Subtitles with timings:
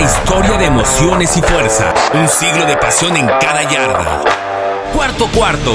[0.00, 1.92] Historia de emociones y fuerza.
[2.14, 4.22] Un siglo de pasión en cada yarda.
[4.94, 5.72] Cuarto cuarto.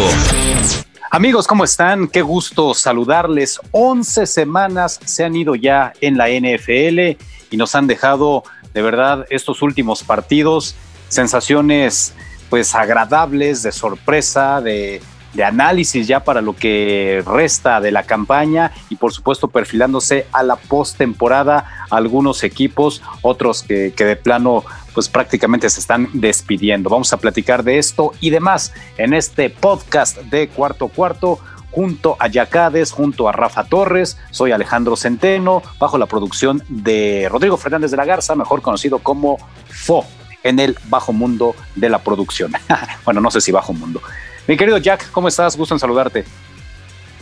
[1.11, 2.07] Amigos, ¿cómo están?
[2.07, 3.59] Qué gusto saludarles.
[3.69, 8.43] 11 semanas se han ido ya en la NFL y nos han dejado
[8.73, 10.75] de verdad estos últimos partidos
[11.07, 12.15] sensaciones
[12.49, 15.03] pues agradables, de sorpresa, de,
[15.35, 20.43] de análisis ya para lo que resta de la campaña y por supuesto perfilándose a
[20.43, 24.63] la postemporada algunos equipos, otros que, que, de plano
[24.93, 26.89] pues prácticamente se están despidiendo.
[26.89, 31.39] Vamos a platicar de esto y demás en este podcast de cuarto cuarto
[31.75, 37.57] junto a Yacades, junto a Rafa Torres, soy Alejandro Centeno, bajo la producción de Rodrigo
[37.57, 40.05] Fernández de la Garza, mejor conocido como FO
[40.43, 42.53] en el bajo mundo de la producción.
[43.03, 44.01] bueno, no sé si bajo mundo.
[44.47, 45.57] Mi querido Jack, ¿cómo estás?
[45.57, 46.23] Gusto en saludarte.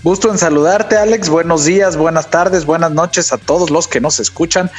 [0.03, 1.29] Gusto en saludarte, Alex.
[1.29, 4.69] Buenos días, buenas tardes, buenas noches a todos los que nos escuchan.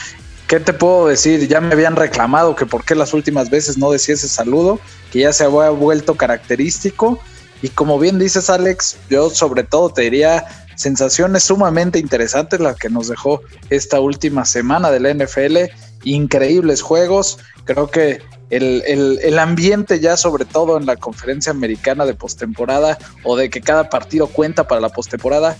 [0.46, 1.48] ¿Qué te puedo decir?
[1.48, 4.78] Ya me habían reclamado que por qué las últimas veces no decía ese saludo,
[5.10, 7.18] que ya se había vuelto característico.
[7.62, 10.44] Y como bien dices, Alex, yo sobre todo te diría
[10.76, 15.72] sensaciones sumamente interesantes las que nos dejó esta última semana de la NFL.
[16.04, 17.38] Increíbles juegos.
[17.64, 23.36] Creo que el, el, ambiente ya sobre todo en la conferencia americana de postemporada o
[23.36, 25.56] de que cada partido cuenta para la postemporada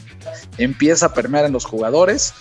[0.59, 2.35] empieza a permear en los jugadores.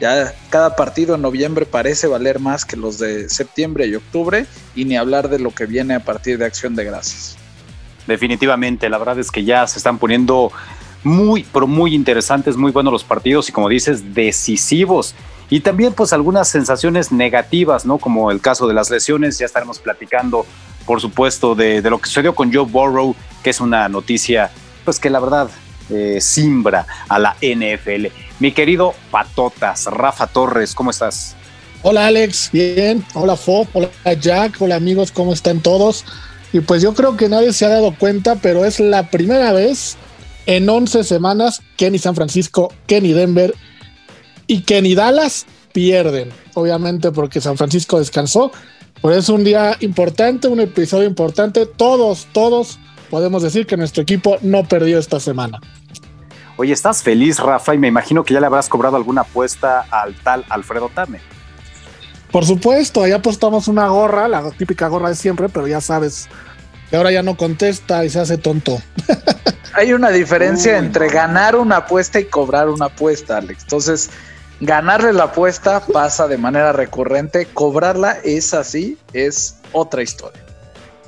[0.00, 4.86] Ya cada partido en noviembre parece valer más que los de septiembre y octubre y
[4.86, 7.36] ni hablar de lo que viene a partir de Acción de Gracias.
[8.06, 10.50] Definitivamente, la verdad es que ya se están poniendo
[11.04, 15.14] muy, pero muy interesantes, muy buenos los partidos y como dices, decisivos.
[15.50, 17.98] Y también pues algunas sensaciones negativas, ¿no?
[17.98, 20.46] Como el caso de las lesiones, ya estaremos platicando,
[20.86, 24.52] por supuesto, de, lo que sucedió con Joe Burrow, que es una noticia,
[24.84, 25.50] pues que la verdad
[25.90, 28.06] eh, simbra a la NFL.
[28.38, 31.34] Mi querido Patotas, Rafa Torres, ¿cómo estás?
[31.82, 33.90] Hola Alex, bien, hola Fo, hola
[34.20, 36.04] Jack, hola amigos, ¿cómo están todos?
[36.52, 39.96] Y pues yo creo que nadie se ha dado cuenta, pero es la primera vez
[40.46, 43.54] en 11 semanas que ni San Francisco, que ni Denver
[44.50, 46.30] y que ni Dallas pierden.
[46.54, 48.50] Obviamente porque San Francisco descansó.
[49.00, 51.66] Por eso un día importante, un episodio importante.
[51.66, 55.60] Todos, todos podemos decir que nuestro equipo no perdió esta semana.
[56.56, 57.76] Oye, ¿estás feliz, Rafa?
[57.76, 61.20] Y me imagino que ya le habrás cobrado alguna apuesta al tal Alfredo Tame.
[62.32, 66.28] Por supuesto, ahí apostamos una gorra, la típica gorra de siempre, pero ya sabes
[66.90, 68.82] que ahora ya no contesta y se hace tonto.
[69.74, 71.12] Hay una diferencia Uy, entre no.
[71.12, 73.62] ganar una apuesta y cobrar una apuesta, Alex.
[73.62, 74.10] Entonces,
[74.60, 80.42] ganarle la apuesta pasa de manera recurrente, cobrarla es así, es otra historia.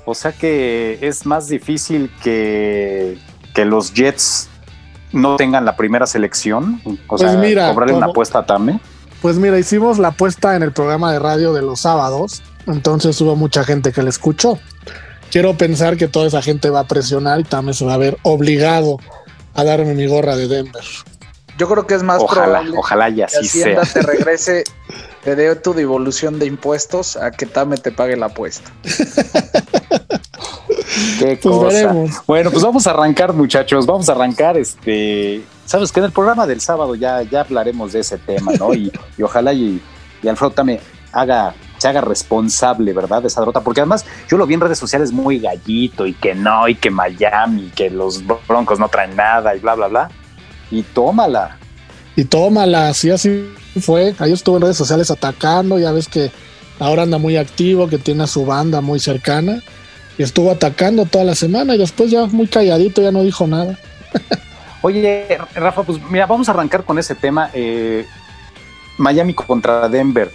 [0.05, 3.19] O sea que es más difícil que,
[3.55, 4.49] que los Jets
[5.13, 6.81] no tengan la primera selección.
[6.85, 8.81] O pues sea, mira, cobrarle como, una apuesta a Tame.
[9.21, 13.37] Pues mira, hicimos la apuesta en el programa de radio de los sábados, entonces hubo
[13.37, 14.59] mucha gente que le escuchó.
[15.31, 18.19] Quiero pensar que toda esa gente va a presionar y Tame se va a ver
[18.23, 18.99] obligado
[19.55, 20.83] a darme mi gorra de Denver.
[21.59, 24.03] Yo creo que es más ojalá, probable ojalá y así que Hacienda sea.
[24.03, 24.65] te regrese,
[25.23, 28.71] te dé tu devolución de impuestos a que Tame te pague la apuesta.
[31.19, 31.69] Qué Pues cosa.
[31.69, 32.11] veremos.
[32.27, 33.87] Bueno, pues vamos a arrancar, muchachos.
[33.87, 35.43] Vamos a arrancar este.
[35.67, 38.75] Sabes que en el programa del sábado ya, ya hablaremos de ese tema, ¿no?
[38.75, 39.81] Y, y ojalá y,
[40.23, 40.81] y Alfredo Tame
[41.13, 43.23] haga, se haga responsable, ¿verdad?
[43.23, 43.61] De esa derrota.
[43.61, 46.91] Porque además yo lo vi en redes sociales muy gallito y que no, y que
[46.91, 50.11] Miami, que los broncos no traen nada y bla, bla, bla.
[50.73, 51.59] Y tómala.
[52.17, 53.47] Y tómala, así así
[53.81, 54.15] fue.
[54.19, 56.33] Ahí estuvo en redes sociales atacando, ya ves que
[56.81, 59.63] ahora anda muy activo, que tiene a su banda muy cercana.
[60.17, 63.79] Y estuvo atacando toda la semana y después ya muy calladito, ya no dijo nada.
[64.83, 67.51] Oye, Rafa, pues mira, vamos a arrancar con ese tema.
[67.53, 68.07] Eh,
[68.97, 70.31] Miami contra Denver.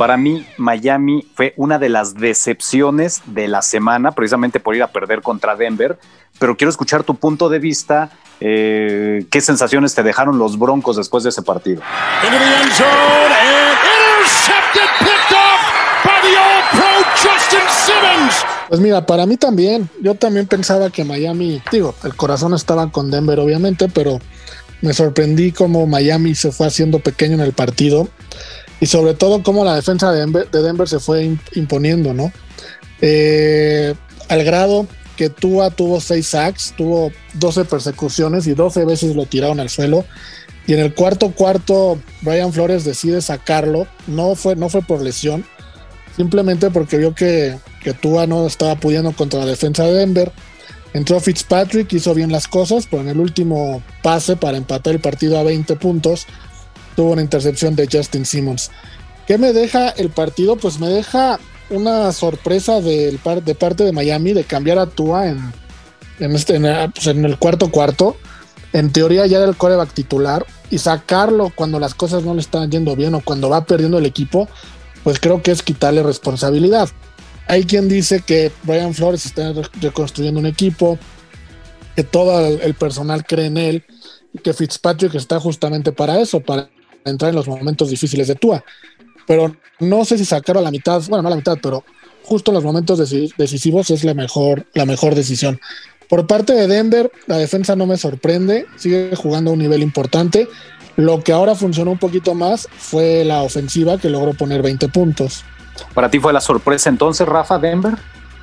[0.00, 4.86] Para mí, Miami fue una de las decepciones de la semana, precisamente por ir a
[4.86, 5.98] perder contra Denver.
[6.38, 8.08] Pero quiero escuchar tu punto de vista.
[8.40, 11.82] Eh, ¿Qué sensaciones te dejaron los Broncos después de ese partido?
[18.70, 19.90] Pues mira, para mí también.
[20.00, 24.18] Yo también pensaba que Miami, digo, el corazón estaba con Denver, obviamente, pero
[24.80, 28.08] me sorprendí cómo Miami se fue haciendo pequeño en el partido
[28.80, 32.32] y sobre todo cómo la defensa de Denver, de Denver se fue imponiendo, ¿no?
[33.00, 33.94] Eh,
[34.28, 34.86] al grado
[35.16, 40.06] que Tua tuvo seis sacks, tuvo 12 persecuciones y 12 veces lo tiraron al suelo.
[40.66, 43.86] Y en el cuarto cuarto, Brian Flores decide sacarlo.
[44.06, 45.44] No fue, no fue por lesión,
[46.16, 50.32] simplemente porque vio que, que Tua no estaba pudiendo contra la defensa de Denver.
[50.94, 55.38] Entró Fitzpatrick, hizo bien las cosas, pero en el último pase para empatar el partido
[55.38, 56.26] a 20 puntos,
[56.96, 58.70] tuvo una intercepción de Justin Simmons.
[59.26, 60.56] ¿Qué me deja el partido?
[60.56, 61.38] Pues me deja
[61.70, 65.52] una sorpresa del de parte de Miami de cambiar a Tua en,
[66.18, 68.16] en, este, en, pues, en el cuarto cuarto.
[68.72, 72.70] En teoría ya era el coreback titular y sacarlo cuando las cosas no le están
[72.70, 74.48] yendo bien o cuando va perdiendo el equipo,
[75.02, 76.88] pues creo que es quitarle responsabilidad.
[77.48, 80.98] Hay quien dice que Brian Flores está reconstruyendo un equipo,
[81.96, 83.84] que todo el personal cree en él
[84.32, 86.70] y que Fitzpatrick está justamente para eso, para
[87.04, 88.64] entrar en los momentos difíciles de Tua.
[89.26, 91.84] Pero no sé si sacar a la mitad, bueno, no a la mitad, pero
[92.22, 92.98] justo en los momentos
[93.36, 95.60] decisivos es la mejor, la mejor decisión.
[96.08, 100.48] Por parte de Denver, la defensa no me sorprende, sigue jugando a un nivel importante.
[100.96, 105.44] Lo que ahora funcionó un poquito más fue la ofensiva que logró poner 20 puntos.
[105.94, 107.94] ¿Para ti fue la sorpresa entonces, Rafa, Denver?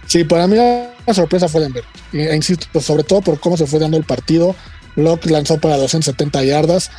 [0.06, 1.84] Sí, para mí la sorpresa fue Denver.
[2.14, 4.56] E, insisto, sobre todo por cómo se fue dando el partido.
[4.96, 6.90] Locke lanzó para 270 yardas.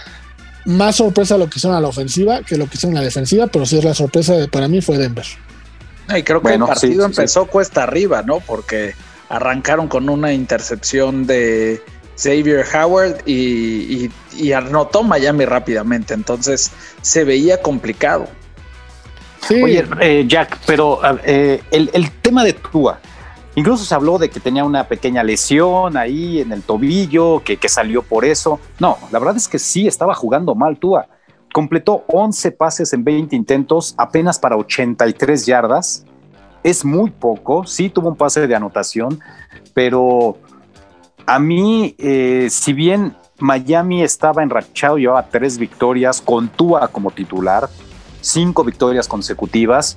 [0.69, 3.47] Más sorpresa lo que hicieron a la ofensiva que lo que hicieron a la defensiva,
[3.47, 5.25] pero sí es la sorpresa de, para mí fue Denver.
[6.15, 8.41] Y creo que el partido empezó cuesta arriba, ¿no?
[8.41, 8.95] Porque
[9.31, 11.83] arrancaron con una intercepción de
[12.23, 14.11] Xavier Howard y,
[14.55, 16.71] anotó Miami rápidamente, entonces
[17.01, 18.29] se veía complicado.
[19.51, 23.01] Oye, eh, Jack, pero eh, el, tema de Tua,
[23.59, 28.03] incluso se habló de que tenía una pequeña lesión ahí en el tobillo, que, salió
[28.03, 28.61] por eso.
[28.79, 31.09] No, la verdad es que sí estaba jugando mal Tua.
[31.53, 36.05] Completó 11 pases en 20 intentos, apenas para 83 yardas
[36.63, 39.21] es muy poco, sí tuvo un pase de anotación,
[39.75, 40.39] pero
[41.27, 47.69] a mí, eh, si bien Miami estaba enrachado, llevaba tres victorias con Tua como titular,
[48.21, 49.97] cinco victorias consecutivas,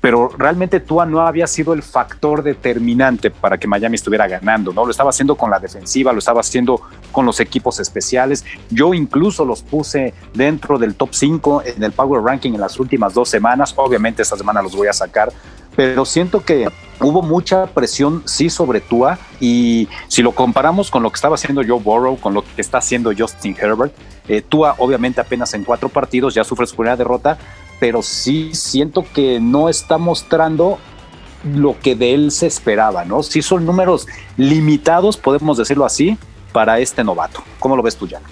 [0.00, 4.84] pero realmente Tua no había sido el factor determinante para que Miami estuviera ganando, ¿no?
[4.84, 6.80] Lo estaba haciendo con la defensiva, lo estaba haciendo
[7.12, 8.44] con los equipos especiales.
[8.70, 13.12] Yo incluso los puse dentro del top 5 en el Power Ranking en las últimas
[13.12, 13.74] dos semanas.
[13.76, 15.30] Obviamente esta semana los voy a sacar,
[15.76, 16.68] pero siento que
[17.00, 21.62] hubo mucha presión sí sobre Tua y si lo comparamos con lo que estaba haciendo
[21.66, 23.92] Joe Burrow, con lo que está haciendo Justin Herbert,
[24.28, 27.38] eh, Tua obviamente apenas en cuatro partidos ya sufre su primera derrota,
[27.80, 30.78] pero sí siento que no está mostrando
[31.54, 33.22] lo que de él se esperaba, ¿no?
[33.22, 34.06] Sí son números
[34.36, 36.18] limitados, podemos decirlo así,
[36.52, 37.42] para este novato.
[37.58, 38.22] ¿Cómo lo ves tú, Jan?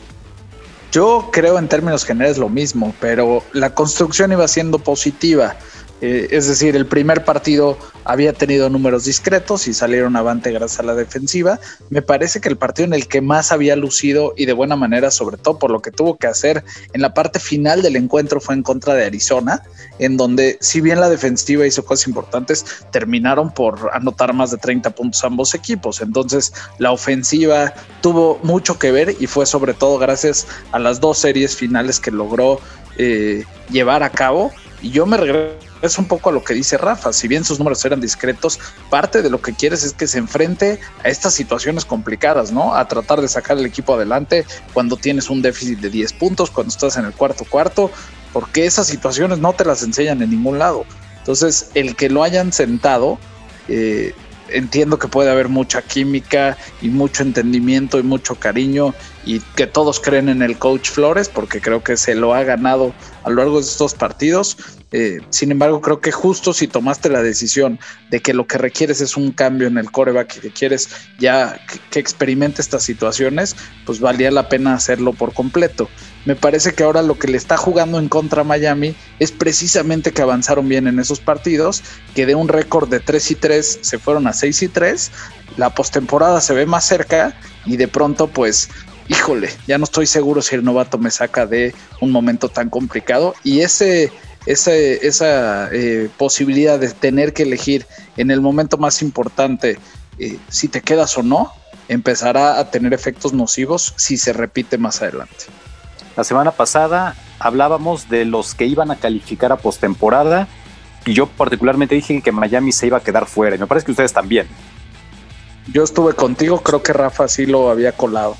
[0.92, 5.56] Yo creo en términos generales lo mismo, pero la construcción iba siendo positiva.
[6.00, 10.82] Eh, es decir, el primer partido había tenido números discretos y salieron avante gracias a
[10.82, 11.60] la defensiva.
[11.90, 15.10] Me parece que el partido en el que más había lucido y de buena manera,
[15.10, 16.64] sobre todo por lo que tuvo que hacer
[16.94, 19.62] en la parte final del encuentro, fue en contra de Arizona,
[19.98, 24.88] en donde, si bien la defensiva hizo cosas importantes, terminaron por anotar más de 30
[24.90, 26.00] puntos ambos equipos.
[26.00, 31.18] Entonces, la ofensiva tuvo mucho que ver y fue sobre todo gracias a las dos
[31.18, 32.58] series finales que logró
[32.96, 34.50] eh, llevar a cabo.
[34.80, 37.58] Y yo me regreso es un poco a lo que dice Rafa, si bien sus
[37.58, 38.58] números eran discretos,
[38.90, 42.74] parte de lo que quieres es que se enfrente a estas situaciones complicadas, ¿no?
[42.74, 46.72] A tratar de sacar el equipo adelante cuando tienes un déficit de 10 puntos, cuando
[46.72, 47.90] estás en el cuarto cuarto,
[48.32, 50.84] porque esas situaciones no te las enseñan en ningún lado.
[51.18, 53.18] Entonces, el que lo hayan sentado,
[53.68, 54.14] eh,
[54.50, 58.94] entiendo que puede haber mucha química y mucho entendimiento y mucho cariño
[59.24, 62.94] y que todos creen en el coach Flores porque creo que se lo ha ganado
[63.24, 64.56] a lo largo de estos partidos.
[64.90, 67.78] Eh, sin embargo, creo que justo si tomaste la decisión
[68.10, 71.60] de que lo que requieres es un cambio en el coreback y que quieres ya
[71.90, 75.90] que experimente estas situaciones, pues valía la pena hacerlo por completo.
[76.24, 80.22] Me parece que ahora lo que le está jugando en contra Miami es precisamente que
[80.22, 81.82] avanzaron bien en esos partidos,
[82.14, 85.10] que de un récord de 3 y 3 se fueron a 6 y 3,
[85.58, 88.70] la postemporada se ve más cerca y de pronto pues
[89.08, 93.34] híjole, ya no estoy seguro si el novato me saca de un momento tan complicado
[93.42, 94.12] y ese,
[94.52, 97.86] esa eh, posibilidad de tener que elegir
[98.16, 99.78] en el momento más importante
[100.18, 101.52] eh, si te quedas o no,
[101.88, 105.46] empezará a tener efectos nocivos si se repite más adelante.
[106.16, 110.48] La semana pasada hablábamos de los que iban a calificar a postemporada
[111.06, 113.92] y yo particularmente dije que Miami se iba a quedar fuera y me parece que
[113.92, 114.48] ustedes también.
[115.72, 118.36] Yo estuve contigo, creo que Rafa sí lo había colado.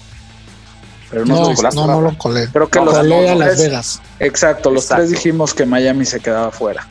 [1.11, 2.49] Pero no, no, no, lo colé.
[2.53, 4.03] Creo que lo colé a Las Vegas.
[4.19, 6.87] Exacto, los tres dijimos que Miami se quedaba fuera.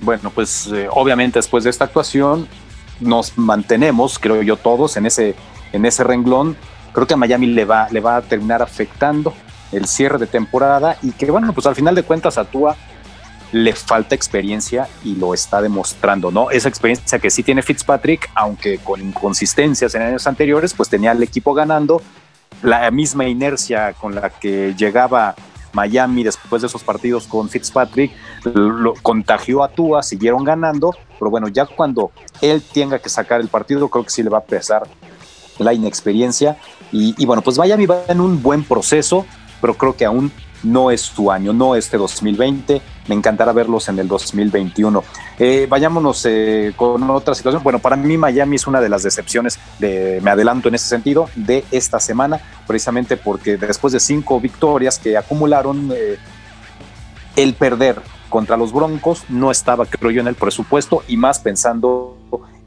[0.00, 2.46] Bueno, pues eh, obviamente después de esta actuación
[3.00, 5.34] nos mantenemos, creo yo todos, en ese,
[5.72, 6.56] en ese renglón.
[6.92, 9.34] Creo que a Miami le va, le va a terminar afectando
[9.72, 12.76] el cierre de temporada y que bueno, pues al final de cuentas a Tua
[13.52, 16.50] le falta experiencia y lo está demostrando, ¿no?
[16.50, 21.22] Esa experiencia que sí tiene Fitzpatrick, aunque con inconsistencias en años anteriores, pues tenía el
[21.22, 22.02] equipo ganando,
[22.62, 25.34] la misma inercia con la que llegaba
[25.72, 28.10] Miami después de esos partidos con Fitzpatrick
[28.44, 32.10] lo contagió a Tua, siguieron ganando, pero bueno, ya cuando
[32.40, 34.88] él tenga que sacar el partido, creo que sí le va a pesar
[35.58, 36.56] la inexperiencia.
[36.92, 39.26] Y, y bueno, pues Miami va en un buen proceso,
[39.60, 40.32] pero creo que aún
[40.66, 42.82] no es tu año, no este 2020.
[43.08, 45.02] Me encantará verlos en el 2021.
[45.38, 47.62] Eh, vayámonos eh, con otra situación.
[47.62, 51.28] Bueno, para mí Miami es una de las decepciones, de, me adelanto en ese sentido,
[51.36, 56.18] de esta semana, precisamente porque después de cinco victorias que acumularon, eh,
[57.36, 62.16] el perder contra los Broncos no estaba, creo yo, en el presupuesto y más pensando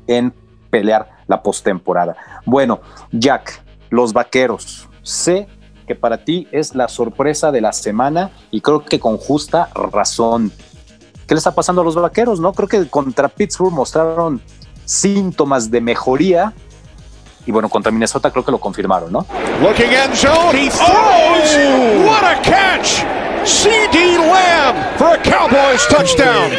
[0.07, 0.33] en
[0.69, 2.15] pelear la postemporada.
[2.45, 2.79] Bueno,
[3.11, 5.47] Jack, los vaqueros, sé
[5.89, 10.51] que para ti es la sorpresa de la semana y creo que con justa razón.
[11.25, 12.39] ¿Qué le está pasando a los vaqueros?
[12.39, 14.39] No creo que contra Pittsburgh mostraron
[14.86, 16.53] síntomas de mejoría
[17.48, 19.25] y bueno, contra Minnesota creo que lo confirmaron, ¿no?
[19.63, 22.05] Looking end zone, he throws.
[22.05, 23.03] What a catch!
[23.43, 26.51] CD Lamb for a Cowboys touchdown.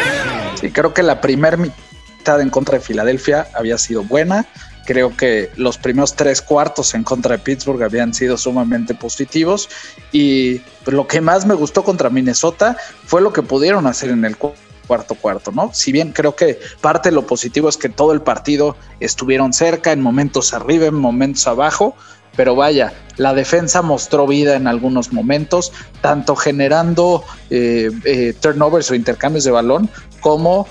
[0.57, 4.45] Sí, creo que la primera mitad en contra de Filadelfia había sido buena
[4.90, 9.68] Creo que los primeros tres cuartos en contra de Pittsburgh habían sido sumamente positivos
[10.11, 14.37] y lo que más me gustó contra Minnesota fue lo que pudieron hacer en el
[14.37, 15.70] cuarto cuarto, ¿no?
[15.73, 19.92] Si bien creo que parte de lo positivo es que todo el partido estuvieron cerca,
[19.92, 21.94] en momentos arriba, en momentos abajo,
[22.35, 28.97] pero vaya, la defensa mostró vida en algunos momentos, tanto generando eh, eh, turnovers o
[28.97, 29.88] intercambios de balón,
[30.20, 30.66] como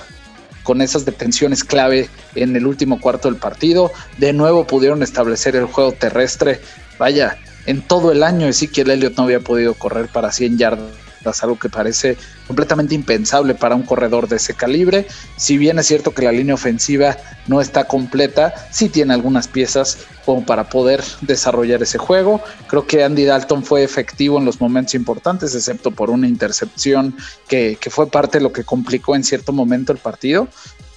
[0.69, 3.91] con esas detenciones clave en el último cuarto del partido.
[4.19, 6.61] De nuevo pudieron establecer el juego terrestre.
[6.99, 11.09] Vaya, en todo el año Ezequiel Elliott no había podido correr para 100 yardas
[11.41, 15.07] algo que parece completamente impensable para un corredor de ese calibre.
[15.38, 19.99] Si bien es cierto que la línea ofensiva no está completa, sí tiene algunas piezas
[20.25, 22.41] como para poder desarrollar ese juego.
[22.67, 27.15] Creo que Andy Dalton fue efectivo en los momentos importantes, excepto por una intercepción
[27.47, 30.47] que, que fue parte de lo que complicó en cierto momento el partido.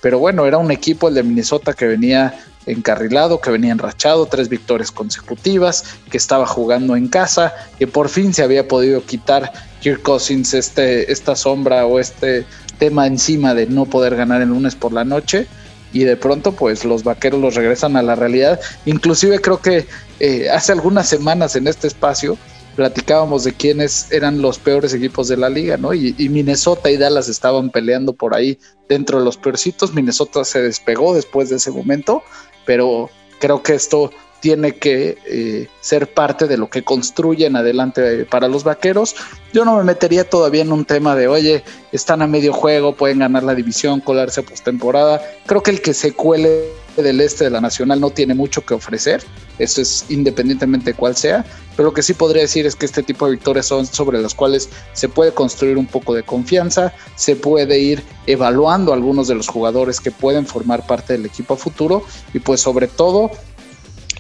[0.01, 2.35] Pero bueno, era un equipo, el de Minnesota, que venía
[2.67, 8.33] encarrilado, que venía enrachado, tres victorias consecutivas, que estaba jugando en casa, que por fin
[8.33, 9.53] se había podido quitar
[9.83, 12.47] Kirk Cousins este, esta sombra o este
[12.79, 15.47] tema encima de no poder ganar el lunes por la noche.
[15.93, 18.59] Y de pronto, pues los vaqueros los regresan a la realidad.
[18.87, 19.87] Inclusive creo que
[20.21, 22.39] eh, hace algunas semanas en este espacio
[22.77, 25.93] platicábamos de quiénes eran los peores equipos de la liga, ¿no?
[25.93, 28.59] Y, y, Minnesota y Dallas estaban peleando por ahí
[28.89, 29.93] dentro de los peorcitos.
[29.93, 32.23] Minnesota se despegó después de ese momento
[32.65, 33.11] pero
[33.41, 34.13] creo que esto
[34.43, 39.15] tiene que eh, ser parte de lo que construyen adelante para los vaqueros.
[39.53, 43.21] Yo no me metería todavía en un tema de, oye, están a medio juego, pueden
[43.21, 45.23] ganar la división, colarse a postemporada.
[45.47, 48.75] Creo que el que se cuele del este de la Nacional no tiene mucho que
[48.75, 49.23] ofrecer,
[49.59, 51.45] eso es independientemente de cuál sea,
[51.75, 54.35] pero lo que sí podría decir es que este tipo de victorias son sobre las
[54.35, 59.49] cuales se puede construir un poco de confianza, se puede ir evaluando algunos de los
[59.49, 63.31] jugadores que pueden formar parte del equipo a futuro y pues sobre todo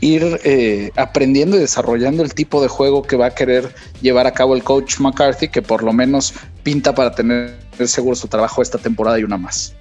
[0.02, 4.32] ir eh, aprendiendo y desarrollando el tipo de juego que va a querer llevar a
[4.32, 7.56] cabo el coach McCarthy, que por lo menos pinta para tener
[7.86, 9.74] seguro su trabajo esta temporada y una más.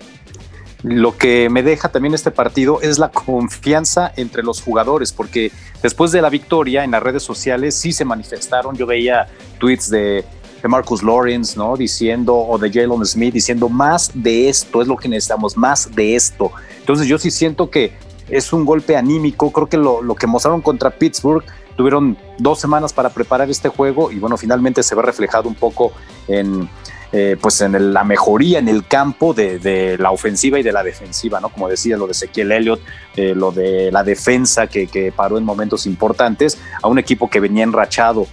[0.83, 5.51] Lo que me deja también este partido es la confianza entre los jugadores, porque
[5.81, 8.75] después de la victoria en las redes sociales sí se manifestaron.
[8.75, 9.27] Yo veía
[9.59, 10.23] tweets de,
[10.63, 11.75] Marcus Lawrence, ¿no?
[11.75, 16.15] Diciendo, o de Jalen Smith, diciendo más de esto, es lo que necesitamos, más de
[16.15, 16.51] esto.
[16.79, 17.93] Entonces yo sí siento que
[18.31, 19.51] es un golpe anímico.
[19.51, 21.43] Creo que lo, lo que mostraron contra Pittsburgh
[21.75, 25.91] tuvieron dos semanas para preparar este juego y bueno, finalmente se ve reflejado un poco
[26.27, 26.69] en,
[27.13, 31.41] eh, pues en la mejoría en el campo de, la ofensiva y de la defensiva,
[31.41, 31.49] ¿no?
[31.49, 32.79] Como decía, lo de Ezequiel Elliott,
[33.17, 37.65] eh, lo de la defensa que, paró en momentos importantes, a un equipo que venía
[37.65, 38.27] enrachado.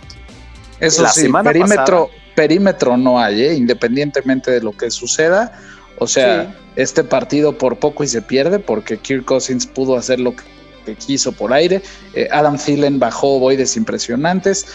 [0.79, 3.55] Eso sí, perímetro, perímetro no hay, ¿eh?
[3.55, 5.59] independientemente de lo que suceda.
[5.99, 10.35] O sea, este partido por poco y se pierde porque Kirk Cousins pudo hacer lo
[10.87, 11.83] que quiso por aire.
[12.31, 14.67] Adam Thielen bajó boides impresionantes.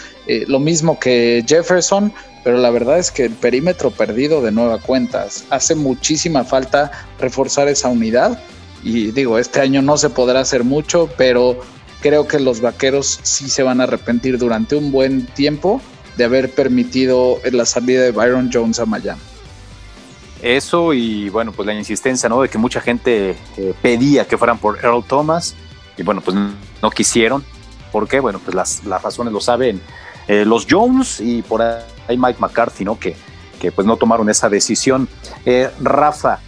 [0.48, 2.14] lo mismo que Jefferson,
[2.44, 7.68] pero la verdad es que el perímetro perdido de nueva cuentas hace muchísima falta reforzar
[7.68, 8.40] esa unidad
[8.84, 11.60] y digo, este año no se podrá hacer mucho, pero
[12.02, 15.82] creo que los vaqueros sí se van a arrepentir durante un buen tiempo
[16.18, 19.22] de haber permitido la salida de Byron Jones a Miami.
[20.44, 22.42] Eso y bueno, pues la insistencia, ¿no?
[22.42, 25.56] De que mucha gente eh, pedía que fueran por Earl Thomas
[25.98, 26.36] y bueno, pues
[26.82, 27.46] no quisieron.
[27.94, 28.20] ¿Por qué?
[28.20, 29.82] Bueno, pues las, las razones lo saben
[30.28, 33.00] eh, los Jones y por ahí Mike McCarthy, ¿no?
[33.00, 33.16] Que,
[33.62, 35.08] que pues no tomaron esa decisión.
[35.46, 36.40] Eh, Rafa,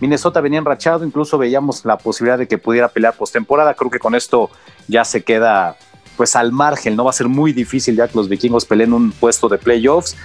[0.00, 3.74] Minnesota venía enrachado, incluso veíamos la posibilidad de que pudiera pelear postemporada.
[3.74, 4.50] Creo que con esto
[4.88, 5.76] ya se queda
[6.16, 9.12] pues al margen, no va a ser muy difícil ya que los vikingos peleen un
[9.12, 10.16] puesto de playoffs.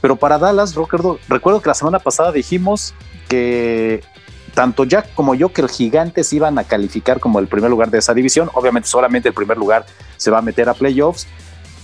[0.00, 2.94] Pero para Dallas, recuerdo, recuerdo que la semana pasada dijimos
[3.28, 4.02] que
[4.54, 7.98] tanto Jack como yo que los gigantes iban a calificar como el primer lugar de
[7.98, 8.50] esa división.
[8.54, 9.86] Obviamente solamente el primer lugar
[10.16, 11.26] se va a meter a playoffs.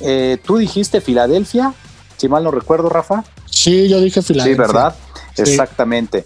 [0.00, 1.72] Eh, Tú dijiste Filadelfia,
[2.16, 3.24] si mal no recuerdo, Rafa.
[3.46, 4.66] Sí, yo dije Filadelfia.
[4.66, 4.96] Sí, ¿verdad?
[5.36, 6.24] Exactamente.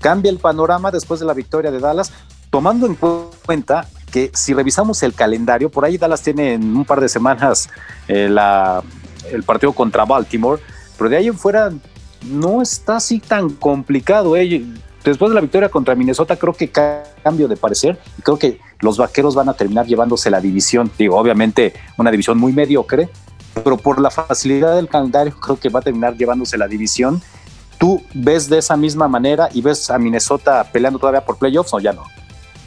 [0.00, 2.12] Cambia el panorama después de la victoria de Dallas,
[2.50, 7.00] tomando en cuenta que si revisamos el calendario, por ahí Dallas tiene en un par
[7.00, 7.70] de semanas
[8.08, 8.82] eh, la,
[9.30, 10.60] el partido contra Baltimore,
[10.96, 11.72] pero de ahí en fuera
[12.28, 14.36] no está así tan complicado.
[14.36, 14.64] Eh.
[15.04, 18.98] Después de la victoria contra Minnesota, creo que cambio de parecer y creo que los
[18.98, 20.90] vaqueros van a terminar llevándose la división.
[20.96, 23.08] Digo, obviamente una división muy mediocre,
[23.64, 27.20] pero por la facilidad del calendario, creo que va a terminar llevándose la división.
[27.78, 31.80] ¿Tú ves de esa misma manera y ves a Minnesota peleando todavía por playoffs o
[31.80, 32.04] ya no?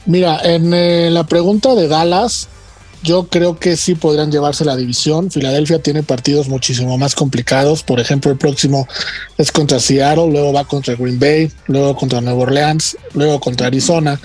[0.06, 2.50] Mira, en eh, la pregunta de Dallas,
[3.04, 5.30] yo creo que sí podrían llevarse la división.
[5.32, 7.84] Filadelfia tiene partidos muchísimo más complicados.
[7.84, 8.88] Por ejemplo, el próximo
[9.38, 14.20] es contra Seattle, luego va contra Green Bay, luego contra Nueva Orleans, luego contra Arizona,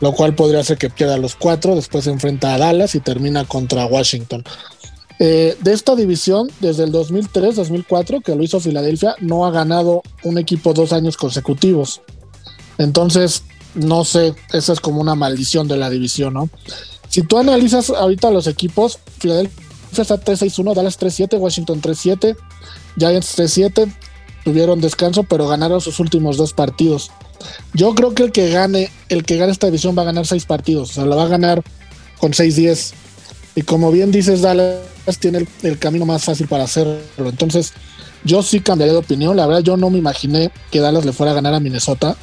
[0.00, 1.74] lo cual podría hacer que pierda los cuatro.
[1.74, 4.44] Después se enfrenta a Dallas y termina contra Washington.
[5.18, 10.38] Eh, de esta división, desde el 2003-2004, que lo hizo Filadelfia, no ha ganado un
[10.38, 12.00] equipo dos años consecutivos.
[12.78, 13.42] Entonces,
[13.74, 16.48] no sé, esa es como una maldición de la división, ¿no?
[17.10, 19.52] Si tú analizas ahorita los equipos, Philadelphia
[19.98, 22.36] está 3-6-1, Dallas 3-7, Washington 3-7,
[22.96, 23.92] Giants 3-7,
[24.44, 27.10] tuvieron descanso, pero ganaron sus últimos dos partidos.
[27.74, 30.44] Yo creo que el que gane, el que gane esta división va a ganar seis
[30.44, 31.64] partidos, o sea, la va a ganar
[32.18, 32.92] con 6-10.
[33.56, 34.78] Y como bien dices, Dallas
[35.18, 37.00] tiene el, el, camino más fácil para hacerlo.
[37.18, 37.72] Entonces,
[38.22, 39.36] yo sí cambiaría de opinión.
[39.36, 42.16] La verdad, yo no me imaginé que Dallas le fuera a ganar a Minnesota.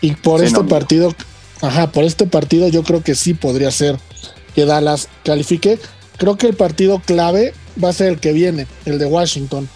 [0.00, 1.12] Y por sí, este no, partido,
[1.60, 3.98] Ajá, por este partido yo creo que sí podría ser
[4.54, 5.78] que Dallas califique.
[6.16, 9.68] Creo que el partido clave va a ser el que viene, el de Washington.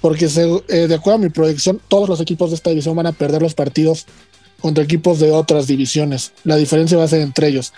[0.00, 0.26] Porque
[0.68, 3.42] eh, de acuerdo a mi proyección, todos los equipos de esta división van a perder
[3.42, 4.06] los partidos
[4.60, 6.32] contra equipos de otras divisiones.
[6.44, 7.72] La diferencia va a ser entre ellos.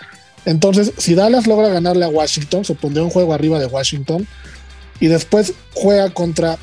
[0.45, 4.27] Entonces, si Dallas logra ganarle a Washington, se pondría un juego arriba de Washington.
[4.99, 6.57] Y después juega contra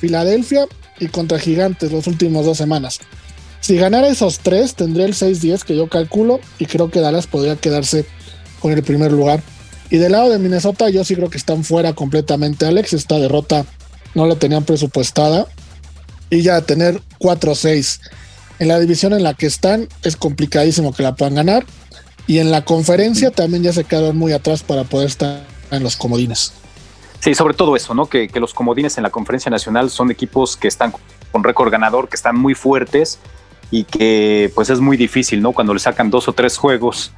[0.00, 0.66] Filadelfia
[0.98, 3.00] y contra Gigantes las últimas dos semanas.
[3.60, 7.56] Si ganara esos tres, tendría el 6-10 que yo calculo y creo que Dallas podría
[7.56, 8.06] quedarse
[8.60, 9.42] con el primer lugar.
[9.90, 12.66] Y del lado de Minnesota, yo sí creo que están fuera completamente.
[12.66, 13.64] Alex, esta derrota
[14.14, 15.46] no la tenían presupuestada.
[16.28, 18.00] Y ya tener 4-6
[18.58, 21.64] en la división en la que están, es complicadísimo que la puedan ganar.
[22.26, 25.96] Y en la conferencia también ya se quedaron muy atrás para poder estar en los
[25.96, 26.52] comodines.
[27.20, 28.06] Sí, sobre todo eso, ¿no?
[28.06, 30.92] Que, que los comodines en la conferencia nacional son equipos que están
[31.30, 33.20] con récord ganador, que están muy fuertes
[33.70, 35.52] y que pues es muy difícil, ¿no?
[35.52, 37.12] Cuando le sacan dos o tres juegos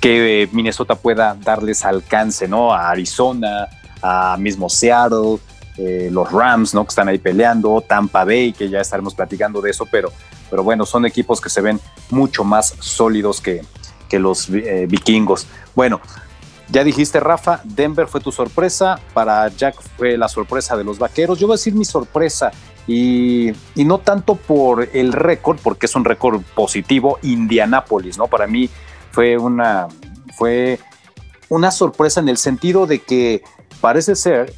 [0.00, 2.72] que Minnesota pueda darles alcance, ¿no?
[2.72, 3.68] A Arizona,
[4.02, 5.38] a mismo Seattle,
[5.78, 6.84] eh, los Rams, ¿no?
[6.84, 10.12] Que están ahí peleando, Tampa Bay, que ya estaremos platicando de eso, pero,
[10.50, 13.62] pero bueno, son equipos que se ven mucho más sólidos que,
[14.08, 15.46] que los eh, vikingos.
[15.74, 16.00] Bueno,
[16.68, 21.38] ya dijiste, Rafa, Denver fue tu sorpresa, para Jack fue la sorpresa de los vaqueros.
[21.38, 22.50] Yo voy a decir mi sorpresa,
[22.86, 28.28] y, no tanto por el récord, porque es un récord positivo, Indianápolis, ¿no?
[28.28, 28.70] Para mí
[29.10, 29.88] fue una,
[30.36, 30.78] fue
[31.48, 33.42] una sorpresa en el sentido de que
[33.80, 34.52] parece ser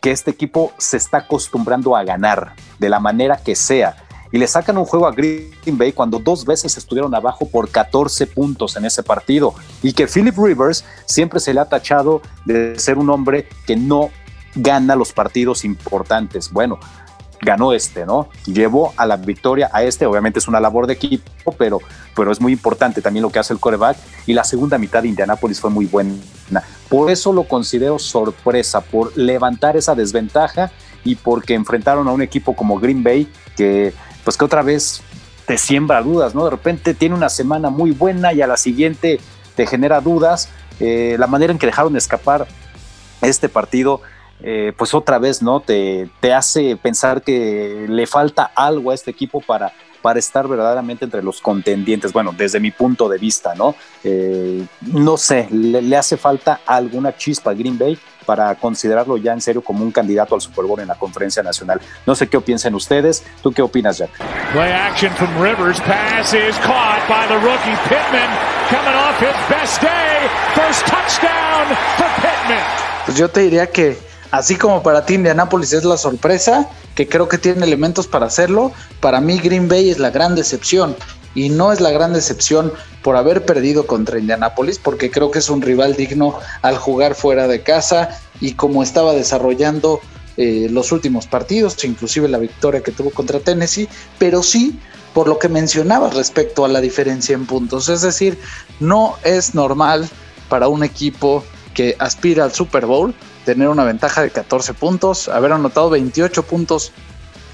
[0.00, 3.96] que este equipo se está acostumbrando a ganar de la manera que sea.
[4.32, 8.26] Y le sacan un juego a Green Bay cuando dos veces estuvieron abajo por 14
[8.26, 9.54] puntos en ese partido.
[9.82, 14.10] Y que Philip Rivers siempre se le ha tachado de ser un hombre que no
[14.54, 16.50] gana los partidos importantes.
[16.50, 16.78] Bueno,
[17.46, 18.28] ganó este, ¿no?
[18.44, 21.78] Llevó a la victoria a este, obviamente es una labor de equipo, pero,
[22.14, 25.08] pero es muy importante también lo que hace el coreback y la segunda mitad de
[25.08, 26.12] Indianápolis fue muy buena.
[26.90, 30.70] Por eso lo considero sorpresa, por levantar esa desventaja
[31.04, 35.02] y porque enfrentaron a un equipo como Green Bay que pues que otra vez
[35.46, 36.44] te siembra dudas, ¿no?
[36.44, 39.20] De repente tiene una semana muy buena y a la siguiente
[39.54, 40.48] te genera dudas.
[40.80, 42.48] Eh, la manera en que dejaron escapar
[43.22, 44.02] este partido
[44.42, 45.60] eh, pues otra vez, ¿no?
[45.60, 49.72] Te, te, hace pensar que le falta algo a este equipo para,
[50.02, 52.12] para estar verdaderamente entre los contendientes.
[52.12, 53.74] Bueno, desde mi punto de vista, ¿no?
[54.04, 59.32] Eh, no sé, le, le, hace falta alguna chispa a Green Bay para considerarlo ya
[59.32, 61.80] en serio como un candidato al Super Bowl en la conferencia nacional.
[62.04, 63.24] No sé qué piensan ustedes.
[63.42, 64.10] ¿Tú qué opinas, Jack?
[64.52, 65.80] Play action from Rivers.
[65.80, 68.28] Pass is caught by the rookie Pittman.
[68.68, 70.28] Coming off his best day.
[70.54, 72.62] First touchdown for Pittman.
[73.06, 73.96] Pues yo te diría que
[74.36, 78.70] Así como para ti Indianapolis es la sorpresa, que creo que tiene elementos para hacerlo,
[79.00, 80.94] para mí Green Bay es la gran decepción.
[81.34, 82.70] Y no es la gran decepción
[83.02, 87.48] por haber perdido contra Indianapolis, porque creo que es un rival digno al jugar fuera
[87.48, 90.00] de casa y como estaba desarrollando
[90.36, 94.78] eh, los últimos partidos, inclusive la victoria que tuvo contra Tennessee, pero sí
[95.14, 97.88] por lo que mencionaba respecto a la diferencia en puntos.
[97.88, 98.38] Es decir,
[98.80, 100.06] no es normal
[100.50, 103.14] para un equipo que aspira al Super Bowl
[103.46, 106.92] tener una ventaja de 14 puntos, haber anotado 28 puntos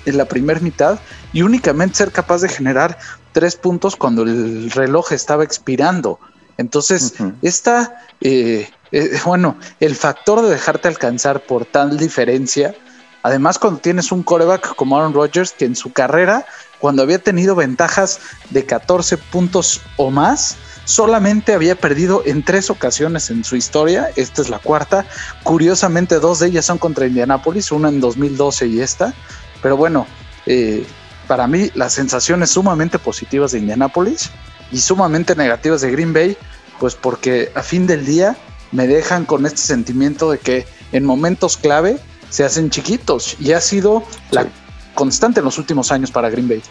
[0.07, 0.99] en la primera mitad
[1.33, 2.99] y únicamente ser capaz de generar
[3.33, 6.19] 3 puntos cuando el reloj estaba expirando.
[6.57, 12.75] Entonces, esta, eh, eh, bueno, el factor de dejarte alcanzar por tal diferencia,
[13.23, 16.47] además cuando tienes un coreback como Aaron Rodgers, que en su carrera,
[16.79, 23.31] cuando había tenido ventajas de 14 puntos o más, solamente había perdido en tres ocasiones
[23.31, 25.07] en su historia, esta es la cuarta,
[25.43, 29.15] curiosamente dos de ellas son contra Indianapolis, una en 2012 y esta,
[29.63, 30.07] pero bueno,
[30.47, 30.85] eh,
[31.27, 34.31] para mí las sensaciones sumamente positivas de Indianapolis
[34.71, 36.37] y sumamente negativas de Green Bay,
[36.81, 38.37] pues porque a fin del día
[38.73, 41.99] me dejan con este sentimiento de que en momentos clave
[42.31, 44.47] se hacen chiquitos y ha sido la
[44.95, 46.63] constante en los últimos años para Green Bay.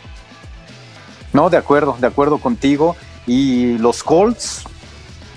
[1.34, 2.96] No, de acuerdo, de acuerdo contigo.
[3.34, 4.66] Y los Colts,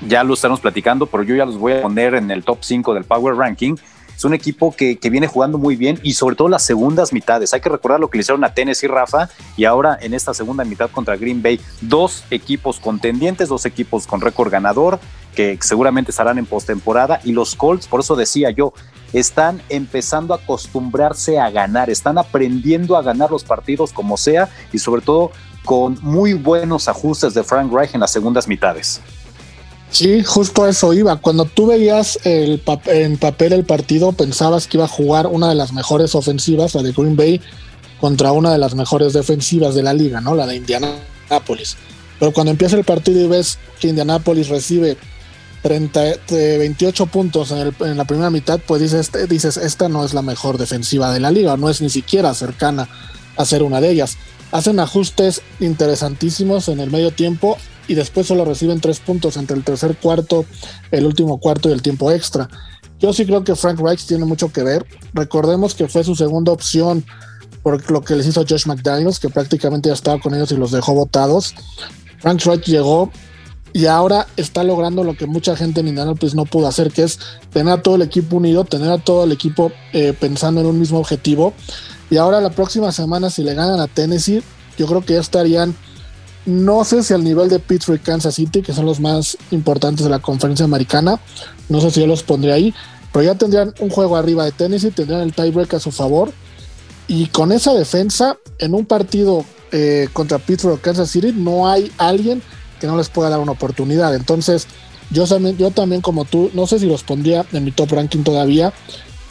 [0.09, 2.93] ya lo estamos platicando, pero yo ya los voy a poner en el top 5
[2.93, 3.77] del Power Ranking.
[4.17, 7.55] Es un equipo que, viene jugando muy bien y sobre todo las segundas mitades.
[7.55, 10.65] Hay que recordar lo que le hicieron a Tennessee Rafa y ahora en esta segunda
[10.65, 14.99] mitad contra Green Bay, dos equipos contendientes, dos equipos con récord ganador
[15.37, 18.73] que seguramente estarán en postemporada y los Colts, por eso decía yo,
[19.13, 24.79] están empezando a acostumbrarse a ganar, están aprendiendo a ganar los partidos como sea y
[24.79, 25.31] sobre todo
[25.65, 29.01] con muy buenos ajustes de Frank Reich en las segundas mitades.
[29.91, 31.17] Sí, justo eso iba.
[31.17, 32.59] Cuando tú veías en
[33.19, 36.93] papel el partido, pensabas que iba a jugar una de las mejores ofensivas, la de
[36.93, 37.41] Green Bay,
[38.01, 40.35] contra una de las mejores defensivas de la liga, ¿no?
[40.35, 41.77] La de Indianapolis.
[42.19, 44.97] Pero cuando empieza el partido y ves que Indianapolis recibe
[45.63, 50.59] 30, 28 puntos en, la primera mitad, pues dices, dices, esta no es la mejor
[50.59, 52.89] defensiva de la liga, no es ni siquiera cercana
[53.37, 54.19] a ser una de ellas
[54.55, 59.65] hacen ajustes interesantísimos en el medio tiempo y después solo reciben tres puntos entre el
[59.65, 60.45] tercer cuarto,
[60.93, 62.49] el último cuarto y el tiempo extra.
[63.01, 64.87] Yo sí creo que Frank Reich tiene mucho que ver.
[65.13, 67.05] Recordemos que fue su segunda opción
[67.65, 70.71] por lo que les hizo Josh McDaniels, que prácticamente ya estaba con ellos y los
[70.71, 71.53] dejó votados.
[72.21, 73.11] Frank Reich llegó
[73.73, 77.19] y ahora está logrando lo que mucha gente en Indianapolis no pudo hacer, que es
[77.53, 80.79] tener a todo el equipo unido, tener a todo el equipo eh, pensando en un
[80.79, 81.55] mismo objetivo
[82.15, 84.41] y ahora la próxima semana, si le ganan a Tennessee,
[84.79, 85.75] yo creo que ya estarían,
[86.47, 90.05] no sé si al nivel de Pittsburgh y Kansas City, que son los más importantes
[90.05, 91.19] de la conferencia americana,
[91.69, 92.73] no sé si yo los pondría ahí,
[93.13, 96.31] pero ya tendrían un juego arriba de Tennessee, tendrían el tiebreak a su favor.
[97.09, 101.91] Y con esa defensa, en un partido eh, contra Pittsburgh o Kansas City, no hay
[101.99, 102.43] alguien
[102.79, 104.15] que no les pueda dar una oportunidad.
[104.15, 104.69] Entonces,
[105.11, 108.23] yo también, yo también como tú, no sé si los pondría en mi top ranking
[108.23, 108.73] todavía,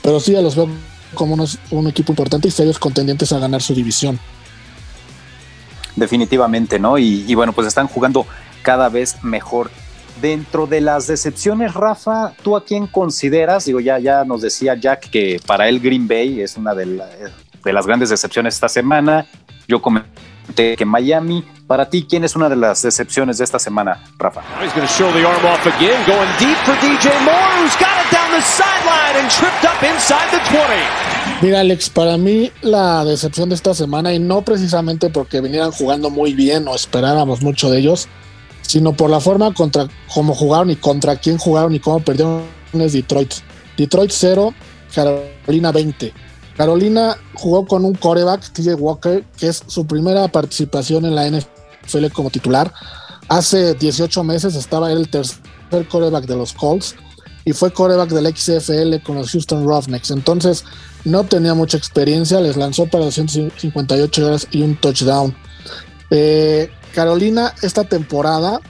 [0.02, 0.67] pero sí ya los veo
[1.13, 1.38] como
[1.71, 4.19] un equipo importante y serios contendientes a ganar su división.
[5.95, 6.97] Definitivamente, ¿no?
[6.97, 8.26] Y, bueno, pues están jugando
[8.62, 9.69] cada vez mejor.
[10.21, 13.65] Dentro de las decepciones, Rafa, ¿tú a quién consideras?
[13.65, 17.73] Digo, ya, ya nos decía Jack que para él Green Bay es una de, de
[17.73, 19.26] las grandes decepciones esta semana.
[19.67, 20.10] Yo comenté
[20.56, 24.41] que Miami para ti, ¿quién es una de las decepciones de esta semana, Rafa?
[31.41, 36.10] Mira, Alex, para mí la decepción de esta semana, y no precisamente porque vinieran jugando
[36.10, 38.08] muy bien o esperábamos mucho de ellos,
[38.62, 42.93] sino por la forma contra cómo jugaron y contra quién jugaron y cómo perdieron es
[42.93, 43.34] Detroit.
[43.77, 44.53] Detroit 0,
[44.93, 46.13] Carolina 20.
[46.58, 52.08] Carolina jugó con un coreback, TJ Walker, que es su primera participación en la NFL
[52.13, 52.72] como titular.
[53.28, 56.96] Hace 18 meses estaba el tercer coreback de los Colts
[57.46, 60.12] y fue coreback del XFL con los Houston Roughnecks.
[60.12, 60.63] Entonces
[61.06, 65.36] no tenía mucha experiencia, les lanzó para 258 horas y un touchdown.
[66.12, 68.62] Eh, Carolina esta temporada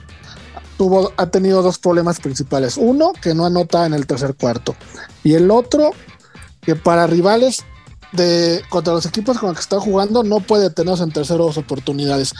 [0.78, 2.76] tuvo, ha tenido dos problemas principales.
[2.76, 4.74] Uno, que no anota en el tercer cuarto.
[5.22, 5.90] Y el otro,
[6.62, 7.64] que para rivales
[8.14, 12.34] de contra los equipos con los que está jugando no puede tener en terceros oportunidades.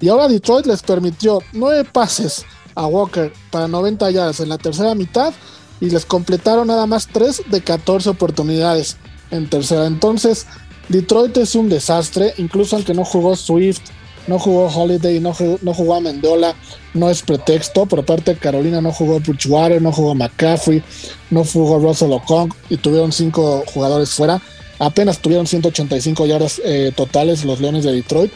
[0.00, 4.94] Y ahora Detroit les permitió nueve pases a Walker para 90 yardas en la tercera
[4.94, 5.34] mitad
[5.80, 8.96] y les completaron nada más 3 de 14 oportunidades
[9.30, 9.86] en tercera.
[9.86, 10.46] Entonces,
[10.88, 13.82] Detroit es un desastre, incluso aunque no jugó Swift,
[14.26, 16.54] no jugó Holiday, no jugó, no jugó Mendola,
[16.94, 17.86] no es pretexto.
[17.86, 20.82] Por parte de Carolina no jugó Bridgewater, no jugó McCaffrey,
[21.30, 24.40] no jugó Russell O'Connor y tuvieron cinco jugadores fuera.
[24.78, 28.32] Apenas tuvieron 185 yardas eh, totales los Leones de Detroit.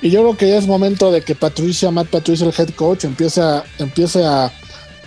[0.00, 3.04] Y yo creo que ya es momento de que Patricia, Matt Patricia, el head coach,
[3.04, 4.52] empiece a, empiece a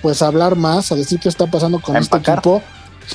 [0.02, 2.62] pues hablar más, a decir qué está pasando con este equipo.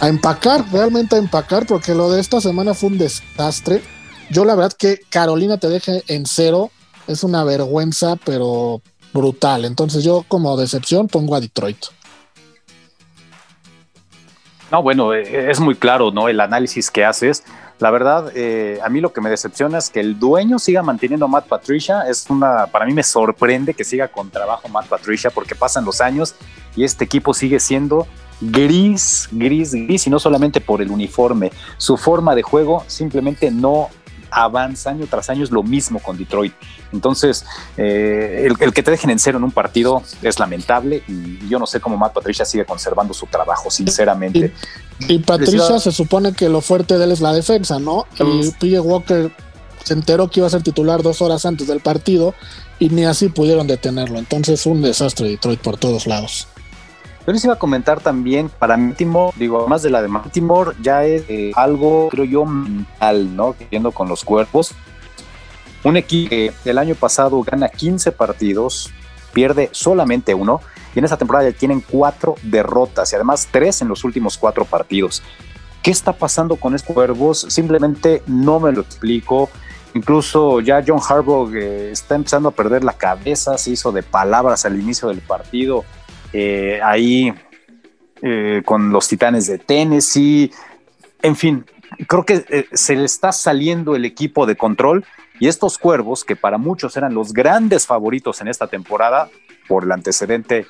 [0.00, 3.82] a empacar, realmente a empacar, porque lo de esta semana fue un desastre.
[4.30, 6.70] Yo la verdad que Carolina te deje en cero
[7.06, 9.64] es una vergüenza, pero brutal.
[9.64, 11.78] Entonces yo como decepción pongo a Detroit.
[14.70, 16.28] No, bueno, eh, es muy claro, ¿no?
[16.28, 17.44] El análisis que haces.
[17.80, 21.24] La verdad, eh, a mí lo que me decepciona es que el dueño siga manteniendo
[21.24, 22.02] a Matt Patricia.
[22.08, 26.00] Es una, para mí me sorprende que siga con trabajo Matt Patricia porque pasan los
[26.00, 26.34] años
[26.76, 28.06] y este equipo sigue siendo
[28.40, 31.52] gris, gris, gris y no solamente por el uniforme.
[31.78, 33.88] Su forma de juego simplemente no
[34.30, 36.52] avanza año tras año es lo mismo con Detroit.
[36.92, 37.44] Entonces,
[37.76, 41.66] eh, el, que te dejen en cero en un partido es lamentable y yo no
[41.66, 44.52] sé cómo Matt Patricia sigue conservando su trabajo, sinceramente.
[45.08, 48.06] Y, Patricia se supone que lo fuerte de él es la defensa, ¿no?
[48.18, 49.30] Y PJ Walker
[49.84, 52.34] se enteró que iba a ser titular dos horas antes del partido
[52.78, 54.18] y ni así pudieron detenerlo.
[54.18, 56.48] Entonces, un desastre Detroit por todos lados.
[57.30, 61.04] Yo les iba a comentar también para Baltimore, digo, más de la de Baltimore, ya
[61.04, 63.54] es eh, algo, creo yo, mental, ¿no?
[63.70, 64.74] Viendo con los cuerpos.
[65.84, 68.90] Un equipo que el año pasado gana 15 partidos,
[69.32, 70.60] pierde solamente uno,
[70.92, 74.64] y en esta temporada ya tienen cuatro derrotas y además tres en los últimos cuatro
[74.64, 75.22] partidos.
[75.84, 77.46] ¿Qué está pasando con estos cuervos?
[77.48, 79.50] Simplemente no me lo explico.
[79.94, 84.64] Incluso ya John Harbaugh eh, está empezando a perder la cabeza, se hizo de palabras
[84.64, 85.84] al inicio del partido
[86.32, 87.32] eh, ahí
[88.22, 90.50] eh, con los Titanes de Tennessee.
[91.22, 91.64] En fin,
[92.06, 95.04] creo que eh, se le está saliendo el equipo de control
[95.38, 99.30] y estos cuervos, que para muchos eran los grandes favoritos en esta temporada
[99.68, 100.66] por el antecedente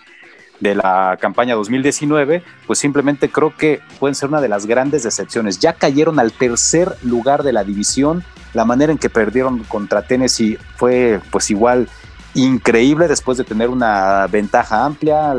[0.60, 5.58] de la campaña 2019, pues simplemente creo que pueden ser una de las grandes decepciones.
[5.58, 8.22] Ya cayeron al tercer lugar de la división.
[8.52, 11.88] La manera en que perdieron contra Tennessee fue pues igual
[12.34, 15.34] increíble después de tener una ventaja amplia,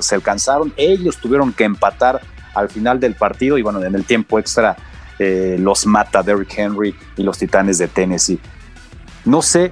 [0.00, 2.20] se alcanzaron, ellos tuvieron que empatar
[2.54, 4.76] al final del partido y bueno, en el tiempo extra
[5.18, 8.40] eh, los mata Derrick Henry y los Titanes de Tennessee.
[9.24, 9.70] No sé,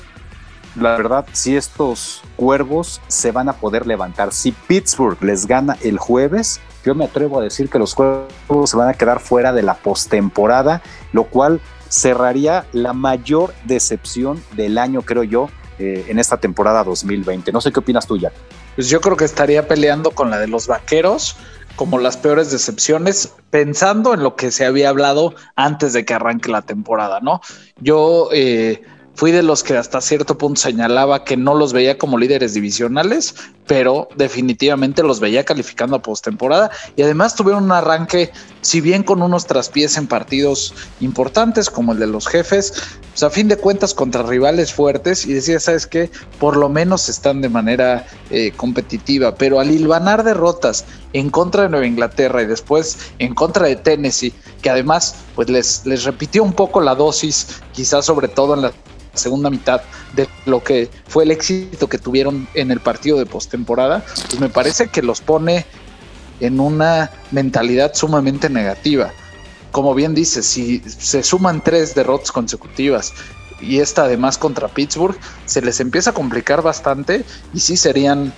[0.77, 4.33] la verdad, si estos cuervos se van a poder levantar.
[4.33, 8.77] Si Pittsburgh les gana el jueves, yo me atrevo a decir que los cuervos se
[8.77, 15.03] van a quedar fuera de la postemporada, lo cual cerraría la mayor decepción del año,
[15.03, 15.51] creo yo,
[15.81, 17.53] eh, en esta temporada 2020.
[17.53, 18.35] No sé qué opinas tú, Jack.
[18.77, 21.37] Pues yo creo que estaría peleando con la de los vaqueros
[21.77, 26.51] como las peores decepciones, pensando en lo que se había hablado antes de que arranque
[26.51, 27.41] la temporada, ¿no?
[27.81, 28.83] Yo eh,
[29.15, 33.35] fui de los que hasta cierto punto señalaba que no los veía como líderes divisionales,
[33.71, 39.23] pero definitivamente los veía calificando a postemporada y además tuvieron un arranque, si bien con
[39.23, 42.73] unos traspiés en partidos importantes como el de los jefes,
[43.11, 46.11] pues a fin de cuentas contra rivales fuertes y decía, ¿sabes qué?
[46.41, 51.69] Por lo menos están de manera eh, competitiva, pero al hilvanar derrotas en contra de
[51.69, 56.55] Nueva Inglaterra y después en contra de Tennessee, que además pues les, les repitió un
[56.55, 58.73] poco la dosis, quizás sobre todo en la
[59.15, 59.83] segunda mitad
[60.15, 64.49] de lo que fue el éxito que tuvieron en el partido de postemporada, pues me
[64.49, 65.67] parece que los pone
[66.41, 69.11] en una mentalidad sumamente negativa.
[69.73, 73.13] Como bien dice, si se suman tres derrotas consecutivas
[73.61, 78.33] y esta además contra Pittsburgh, se les empieza a complicar bastante y sí serían,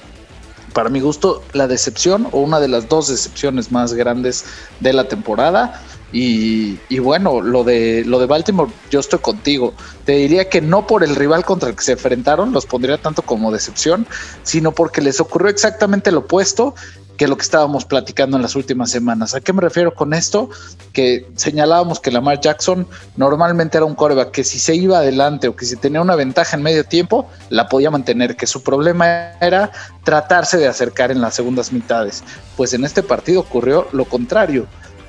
[0.74, 4.44] para mi gusto, la decepción o una de las dos decepciones más grandes
[4.80, 5.80] de la temporada.
[6.12, 9.72] Y, bueno, lo de, lo de Baltimore, yo estoy contigo.
[10.04, 13.22] Te diría que no por el rival contra el que se enfrentaron, los pondría tanto
[13.22, 14.06] como decepción,
[14.42, 16.74] sino porque les ocurrió exactamente lo opuesto
[17.16, 19.34] que lo que estábamos platicando en las últimas semanas.
[19.34, 20.50] ¿A qué me refiero con esto?
[20.92, 25.56] Que señalábamos que Lamar Jackson normalmente era un coreback que si se iba adelante o
[25.56, 29.70] que si tenía una ventaja en medio tiempo, la podía mantener, que su problema era
[30.04, 32.24] tratarse de acercar en las segundas mitades.
[32.56, 34.66] Pues en este partido ocurrió lo contrario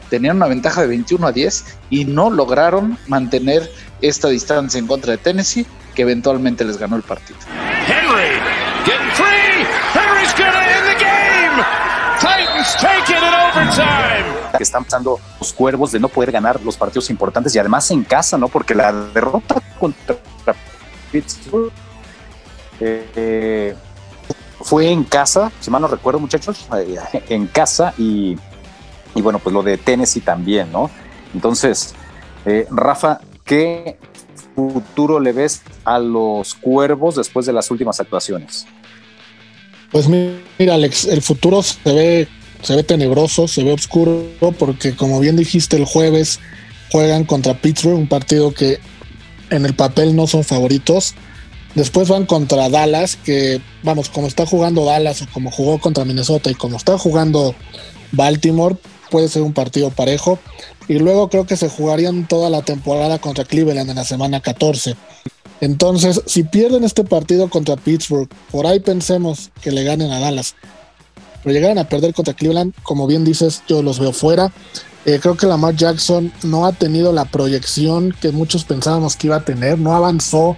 [0.10, 3.70] tenían una ventaja de 21 a 10 y no lograron mantener
[4.02, 7.40] esta distancia en contra de Tennessee, que eventualmente les ganó el partido.
[7.88, 8.40] Henry,
[8.86, 9.66] getting free.
[9.94, 11.64] Henry's gonna end the game.
[12.20, 14.58] Titans take it in overtime.
[14.58, 18.04] Que están pasando los cuervos de no poder ganar los partidos importantes y además en
[18.04, 18.48] casa, ¿no?
[18.48, 20.16] Porque la derrota contra
[21.12, 21.72] Pittsburgh
[22.80, 23.76] eh,
[24.62, 26.98] fue en casa, si mal no recuerdo, muchachos, eh,
[27.30, 28.38] en casa y
[29.16, 30.90] y bueno, pues lo de Tennessee también, ¿no?
[31.34, 31.94] Entonces,
[32.46, 33.98] eh, Rafa, ¿qué
[34.56, 38.66] futuro le ves a los cuervos después de las últimas actuaciones?
[39.92, 42.28] Pues mira, Alex, el futuro se ve,
[42.62, 44.26] se ve tenebroso, se ve oscuro,
[44.58, 46.40] porque como bien dijiste, el jueves
[46.92, 48.80] juegan contra Pittsburgh, un partido que
[49.50, 51.14] en el papel no son favoritos.
[51.76, 56.52] Después van contra Dallas, que vamos, como está jugando Dallas o como jugó contra Minnesota
[56.52, 57.56] y como está jugando
[58.12, 58.76] Baltimore,
[59.14, 60.40] puede ser un partido parejo.
[60.88, 64.96] Y luego creo que se jugarían toda la temporada contra Cleveland en la semana 14.
[65.62, 70.56] Entonces, si pierden este partido contra Pittsburgh, por ahí pensemos que le ganen a Dallas.
[71.44, 74.52] Pero llegaran a perder contra Cleveland, como bien dices, yo los veo fuera.
[75.06, 79.36] Eh, creo que Lamar Jackson no ha tenido la proyección que muchos pensábamos que iba
[79.36, 80.58] a tener, no avanzó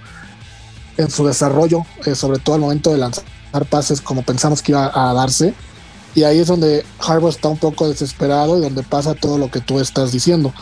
[0.95, 3.25] en su desarrollo, eh, sobre todo al momento de lanzar
[3.69, 5.53] pases como pensamos que iba a darse.
[6.15, 9.59] Y ahí es donde Harbaugh está un poco desesperado y donde pasa todo lo que
[9.59, 10.53] tú estás diciendo.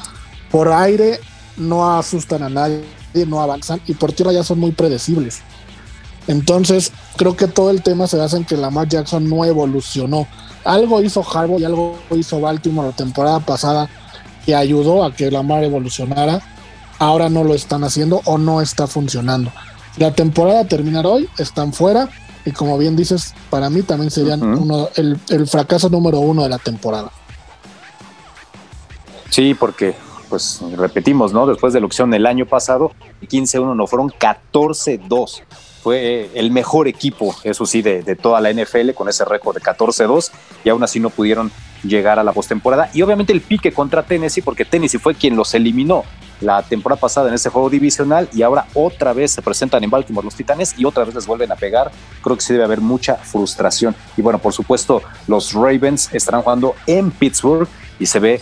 [0.51, 1.19] Por aire
[1.57, 2.83] no asustan a nadie,
[3.27, 5.41] no avanzan y por tierra ya son muy predecibles.
[6.27, 10.27] Entonces, creo que todo el tema se basa en que Lamar Jackson no evolucionó.
[10.63, 13.89] Algo hizo Harbaugh y algo hizo Baltimore la temporada pasada
[14.45, 16.41] que ayudó a que Lamar evolucionara.
[16.97, 19.51] Ahora no lo están haciendo o no está funcionando.
[19.97, 22.09] La temporada terminará hoy, están fuera
[22.45, 26.49] y como bien dices, para mí también serían uno, el, el fracaso número uno de
[26.49, 27.11] la temporada.
[29.29, 29.95] Sí, porque
[30.29, 31.45] pues repetimos, ¿no?
[31.45, 35.43] Después de la opción el año pasado, 15-1 no fueron 14-2
[35.83, 40.31] fue el mejor equipo, eso sí, de, toda la NFL con ese récord de 14-2
[40.63, 41.51] y aún así no pudieron
[41.83, 42.89] llegar a la postemporada.
[42.93, 46.03] Y obviamente el pique contra Tennessee, porque Tennessee fue quien los eliminó
[46.41, 50.25] la temporada pasada en ese juego divisional y ahora otra vez se presentan en Baltimore
[50.25, 51.91] los Titanes y otra vez les vuelven a pegar.
[52.21, 53.95] Creo que sí debe haber mucha frustración.
[54.17, 57.67] Y bueno, por supuesto, los Ravens estarán jugando en Pittsburgh
[57.99, 58.41] y se ve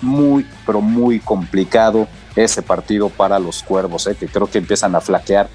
[0.00, 4.16] muy, pero muy complicado ese partido para los Cuervos, ¿eh?
[4.18, 5.48] que creo que empiezan a flaquear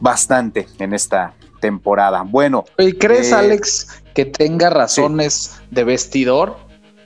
[0.00, 2.22] bastante en esta temporada.
[2.26, 2.64] Bueno.
[2.78, 6.56] ¿Y crees, eh, Alex, que tenga razones de vestidor?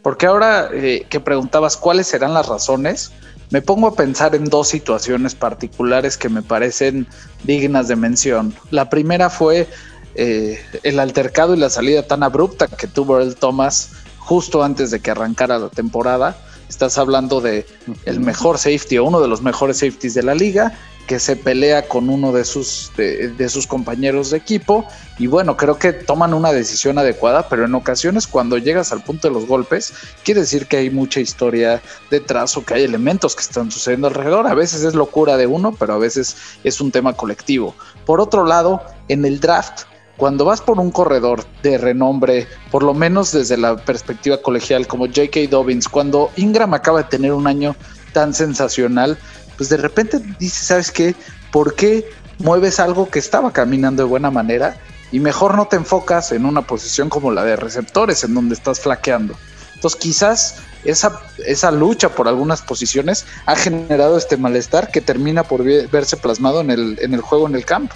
[0.03, 3.13] Porque ahora eh, que preguntabas cuáles serán las razones,
[3.51, 7.07] me pongo a pensar en dos situaciones particulares que me parecen
[7.45, 8.55] dignas de mención.
[8.71, 9.69] La primera fue
[10.15, 15.01] eh, el altercado y la salida tan abrupta que tuvo el Thomas justo antes de
[15.01, 16.37] que arrancara la temporada.
[16.69, 17.67] Estás hablando de
[18.05, 21.87] el mejor safety o uno de los mejores safeties de la liga que se pelea
[21.87, 24.87] con uno de sus, de, sus compañeros de equipo
[25.19, 29.29] y bueno, creo que toman una decisión adecuada, pero en ocasiones cuando llegas al punto
[29.29, 33.43] de los golpes, quiere decir que hay mucha historia detrás o que hay elementos que
[33.43, 34.47] están sucediendo alrededor.
[34.47, 37.75] A veces es locura de uno, pero a veces es un tema colectivo.
[38.05, 39.85] Por otro lado, en el draft,
[40.17, 45.07] cuando vas por un corredor de renombre, por lo menos desde la perspectiva colegial como
[45.07, 45.41] J.K.
[45.51, 47.77] Dobbins, cuando Ingram acaba de tener un año
[48.13, 49.19] tan sensacional,
[49.57, 51.15] pues de repente dices, ¿sabes qué?
[51.51, 54.77] ¿Por qué mueves algo que estaba caminando de buena manera
[55.13, 58.81] y mejor no te enfocas en una posición como la de receptores, en donde estás
[58.81, 59.35] flaqueando?
[59.75, 65.63] Entonces quizás esa, esa lucha por algunas posiciones ha generado este malestar que termina por
[65.65, 67.95] verse plasmado en el, en el juego en el campo.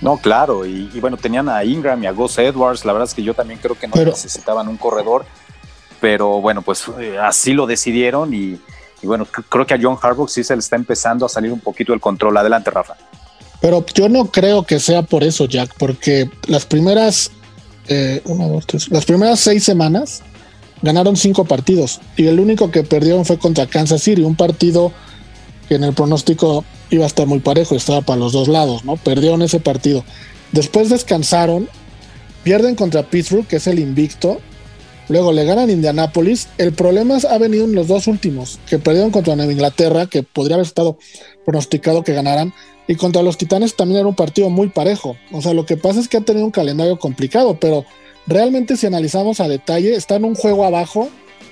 [0.00, 3.22] No, claro, y, bueno, tenían a Ingram y a Gus Edwards, la verdad es que
[3.22, 5.26] yo también creo que no necesitaban un corredor,
[6.00, 8.58] pero bueno, pues eh, así lo decidieron y,
[9.02, 11.60] y bueno, creo que a John Harbaugh sí se le está empezando a salir un
[11.60, 12.36] poquito el control.
[12.36, 12.96] Adelante, Rafa.
[13.60, 17.30] Pero yo no creo que sea por eso, Jack, porque las primeras,
[17.88, 18.22] eh,
[18.90, 20.22] las primeras seis semanas
[20.82, 24.92] ganaron cinco partidos y el único que perdieron fue contra Kansas City, un partido
[25.68, 28.96] que en el pronóstico iba a estar muy parejo, estaba para los dos lados, ¿no?
[28.96, 30.04] Perdieron ese partido.
[30.52, 31.68] Después descansaron,
[32.42, 34.40] pierden contra Pittsburgh, que es el invicto,
[35.10, 36.48] Luego le ganan Indianapolis.
[36.56, 40.54] El problema ha venido en los dos últimos, que perdieron contra Nueva Inglaterra, que podría
[40.54, 40.98] haber estado
[41.44, 42.54] pronosticado que ganaran.
[42.86, 45.16] Y contra los Titanes también era un partido muy parejo.
[45.32, 47.84] O sea, lo que pasa es que ha tenido un calendario complicado, pero
[48.28, 51.08] realmente si analizamos a detalle, están un juego abajo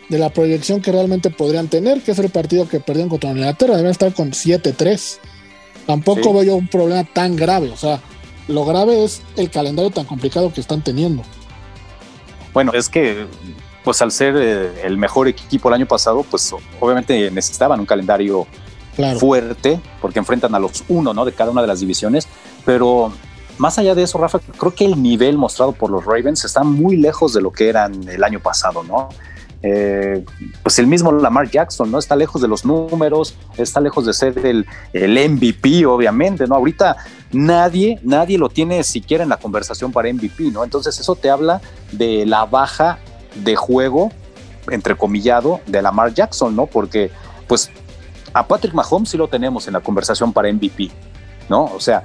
[0.09, 3.77] de la proyección que realmente podrían tener, que es el partido que perdieron contra Inglaterra.
[3.77, 5.19] Deben estar con 7-3.
[5.85, 7.71] Tampoco veo un problema tan grave.
[7.71, 8.01] O sea,
[8.47, 11.25] lo grave es el calendario tan complicado que están teniendo.
[12.53, 13.27] Bueno, es que
[13.85, 18.47] pues al ser eh, el mejor equipo el año pasado, pues obviamente necesitaban un calendario
[19.19, 21.25] fuerte porque enfrentan a los uno, ¿no?
[21.25, 22.29] De cada una de las divisiones,
[22.65, 23.13] pero
[23.59, 26.97] más allá de eso, Rafa, creo que el nivel mostrado por los Ravens está muy
[26.97, 29.09] lejos de lo que eran el año pasado, ¿no?
[29.63, 30.25] Eh,
[30.63, 31.99] pues el mismo Lamar Jackson, ¿no?
[31.99, 36.55] Está lejos de los números, está lejos de ser el, el, MVP, obviamente, ¿no?
[36.55, 36.97] Ahorita
[37.33, 40.65] nadie, nadie lo tiene siquiera en la conversación para MVP, ¿no?
[40.65, 41.61] Entonces eso te habla
[41.93, 42.99] de la baja
[43.35, 44.11] de juego,
[44.71, 46.67] entrecomillado, de Lamar Jackson, ¿no?
[46.67, 47.11] Porque,
[47.47, 47.71] pues,
[48.33, 50.91] a Patrick Mahomes sí lo tenemos en la conversación para MVP,
[51.49, 51.65] ¿no?
[51.65, 52.05] O sea,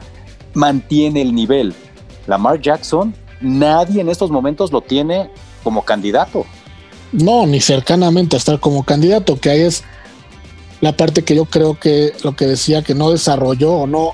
[0.53, 1.73] mantiene el nivel.
[2.27, 5.29] Lamar Jackson, nadie en estos momentos lo tiene
[5.63, 6.45] como candidato.
[7.11, 9.83] No, ni cercanamente a estar como candidato, que ahí es
[10.81, 14.13] la parte que yo creo que lo que decía que no desarrolló o no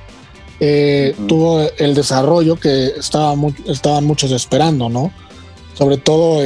[0.60, 3.36] eh, tuvo el desarrollo que estaba
[3.68, 5.12] estaban muchos esperando, ¿no?
[5.80, 6.42] sobre todo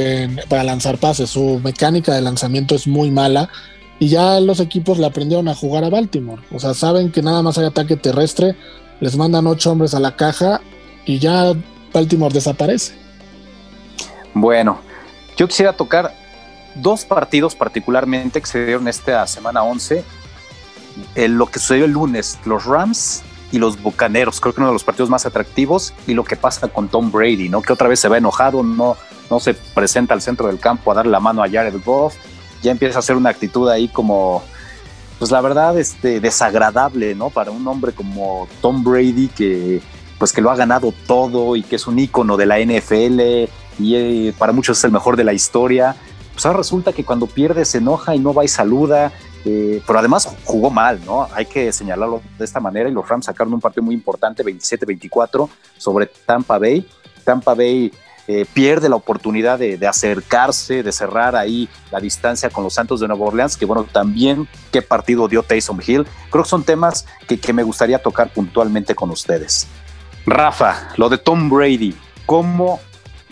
[0.48, 1.30] para lanzar pases.
[1.30, 3.50] Su mecánica de lanzamiento es muy mala
[3.98, 6.40] y ya los equipos le aprendieron a jugar a Baltimore.
[6.52, 8.54] O sea, saben que nada más hay ataque terrestre,
[9.00, 10.60] les mandan ocho hombres a la caja
[11.04, 11.52] y ya
[11.92, 12.94] Baltimore desaparece.
[14.34, 14.78] Bueno,
[15.36, 16.14] yo quisiera tocar
[16.76, 20.04] dos partidos particularmente que se dieron esta semana 11.
[21.16, 23.24] lo que sucedió el lunes, los Rams
[23.54, 26.66] y los Bucaneros, creo que uno de los partidos más atractivos y lo que pasa
[26.66, 27.62] con Tom Brady, ¿no?
[27.62, 28.96] Que otra vez se va enojado, no,
[29.30, 32.16] no se presenta al centro del campo a darle la mano a Jared Goff,
[32.64, 34.42] ya empieza a hacer una actitud ahí como,
[35.20, 37.30] pues la verdad, este, desagradable, ¿no?
[37.30, 39.80] Para un hombre como Tom Brady que,
[40.18, 43.20] pues que lo ha ganado todo y que es un ícono de la NFL
[43.78, 45.94] y eh, para muchos es el mejor de la historia.
[46.32, 49.12] Pues ahora resulta que cuando pierde se enoja y no va y saluda,
[49.44, 51.28] eh, pero además jugó mal, ¿no?
[51.34, 55.48] Hay que señalarlo de esta manera y los Rams sacaron un partido muy importante, 27-24,
[55.76, 56.88] sobre Tampa Bay.
[57.24, 57.92] Tampa Bay
[58.26, 63.08] eh, pierde la oportunidad de, acercarse, de cerrar ahí la distancia con los Santos de
[63.08, 66.06] Nueva Orleans, que bueno, también qué partido dio Taysom Hill.
[66.30, 69.66] Creo que son temas que, me gustaría tocar puntualmente con ustedes.
[70.24, 72.80] Rafa, lo de Tom Brady, ¿cómo,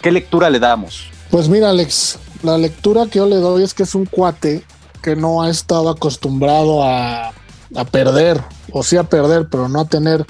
[0.02, 1.10] qué lectura le damos?
[1.30, 4.62] Pues mira, Alex, la lectura que yo le doy es que es un cuate
[5.02, 7.32] que no ha estado acostumbrado a,
[7.74, 8.42] a perder,
[8.72, 10.26] o sí a perder, pero no a tener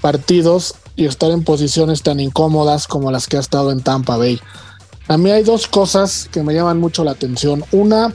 [0.00, 4.40] partidos y estar en posiciones tan incómodas como las que ha estado en Tampa Bay.
[5.08, 7.64] A mí hay dos cosas que me llaman mucho la atención.
[7.72, 8.14] Una,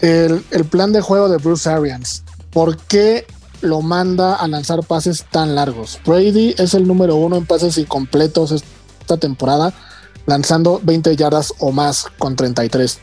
[0.00, 2.24] el, plan de juego de Bruce Arians.
[2.50, 3.26] ¿Por qué
[3.60, 6.00] lo manda a lanzar pases tan largos?
[6.04, 9.72] Brady es el número uno en pases incompletos esta temporada,
[10.26, 12.98] lanzando 20 yardas o más con 33.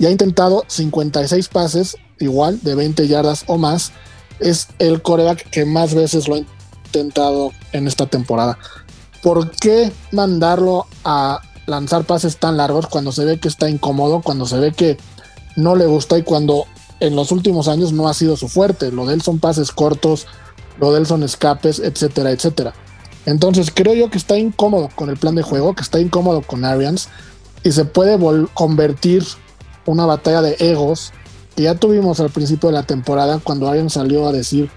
[0.00, 3.92] Y ha intentado 56 pases, igual de 20 yardas o más.
[4.40, 8.58] Es el coreback que más veces lo ha intentado en esta temporada.
[9.22, 14.46] ¿Por qué mandarlo a lanzar pases tan largos cuando se ve que está incómodo, cuando
[14.46, 14.96] se ve que
[15.56, 16.64] no le gusta y cuando
[17.00, 18.90] en los últimos años no ha sido su fuerte?
[18.90, 20.26] Lo de él son pases cortos,
[20.80, 22.72] lo de él son escapes, etcétera, etcétera.
[23.26, 26.64] Entonces creo yo que está incómodo con el plan de juego, que está incómodo con
[26.64, 27.10] Arians
[27.62, 28.18] y se puede
[28.54, 29.26] convertir
[29.86, 31.12] una batalla de egos
[31.54, 34.70] que ya tuvimos al principio de la temporada cuando Arians salió a decir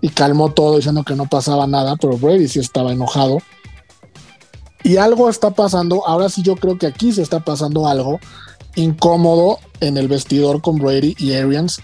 [0.00, 3.38] y calmó todo diciendo que no pasaba nada, pero Brady sí estaba enojado.
[4.82, 8.20] Y algo está pasando, ahora sí yo creo que aquí se está pasando algo
[8.76, 11.80] incómodo en el vestidor con Brady y Arians,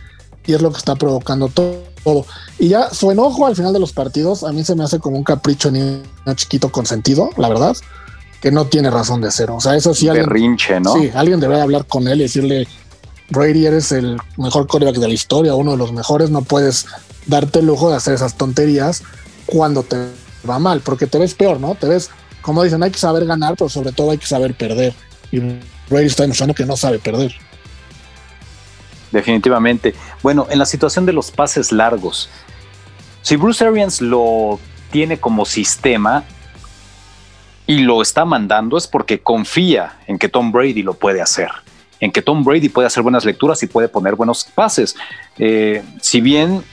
[0.46, 2.26] y es lo que está provocando todo.
[2.58, 5.16] Y ya su enojo al final de los partidos a mí se me hace como
[5.16, 6.02] un capricho niño
[6.34, 7.76] chiquito consentido, la verdad,
[8.42, 9.50] que no tiene razón de ser.
[9.52, 10.08] O sea, eso sí.
[10.08, 10.94] Alguien, ¿no?
[10.94, 12.66] Sí, alguien debe hablar con él y decirle,
[13.30, 16.86] Brady eres el mejor coreback de la historia, uno de los mejores, no puedes
[17.26, 19.04] darte el lujo de hacer esas tonterías
[19.46, 20.08] cuando te
[20.48, 21.76] va mal, porque te ves peor, ¿no?
[21.76, 22.10] Te ves,
[22.42, 24.92] como dicen, hay que saber ganar, pero sobre todo hay que saber perder.
[25.30, 25.38] Y
[25.88, 27.32] Brady está demostrando que no sabe perder.
[29.12, 29.94] Definitivamente.
[30.20, 32.28] Bueno, en la situación de los pases largos,
[33.22, 34.58] si Bruce Arians lo
[34.90, 36.24] tiene como sistema
[37.72, 41.48] y lo está mandando es porque confía en que Tom Brady lo puede hacer
[42.00, 44.96] en que Tom Brady puede hacer buenas lecturas y puede poner buenos pases.
[45.38, 46.64] Eh, si bien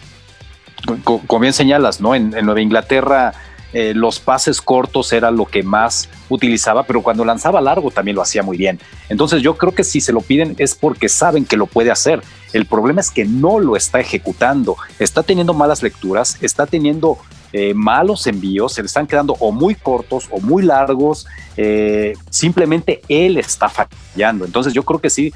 [1.03, 2.15] como bien señalas, ¿no?
[2.15, 3.33] En, Nueva Inglaterra
[3.71, 8.23] eh, los pases cortos era lo que más utilizaba, pero cuando lanzaba largo también lo
[8.23, 8.79] hacía muy bien.
[9.07, 12.23] Entonces yo creo que si se lo piden es porque saben que lo puede hacer.
[12.51, 17.19] El problema es que no lo está ejecutando, está teniendo malas lecturas, está teniendo
[17.53, 21.25] eh, malos envíos, se le están quedando o muy cortos o muy largos,
[21.57, 24.45] eh, simplemente él está fallando.
[24.45, 25.33] Entonces yo creo que sí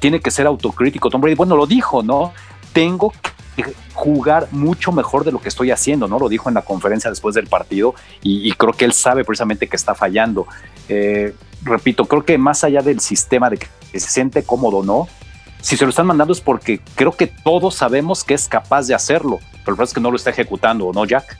[0.00, 1.10] tiene que ser autocrítico.
[1.10, 2.32] Tom Brady, bueno, lo dijo, ¿no?
[2.72, 3.12] Tengo
[3.54, 6.18] que jugar mucho mejor de lo que estoy haciendo, ¿no?
[6.18, 9.76] Lo dijo en la conferencia después del partido y, creo que él sabe precisamente que
[9.76, 10.46] está fallando.
[10.88, 15.06] Eh, repito, creo que más allá del sistema de que se siente cómodo no,
[15.60, 18.94] si se lo están mandando es porque creo que todos sabemos que es capaz de
[18.94, 21.38] hacerlo, pero el es que no lo está ejecutando, ¿no, Jack?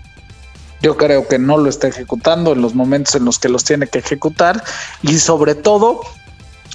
[0.83, 3.87] Yo creo que no lo está ejecutando en los momentos en los que los tiene
[3.87, 4.63] que ejecutar
[5.03, 6.01] y sobre todo,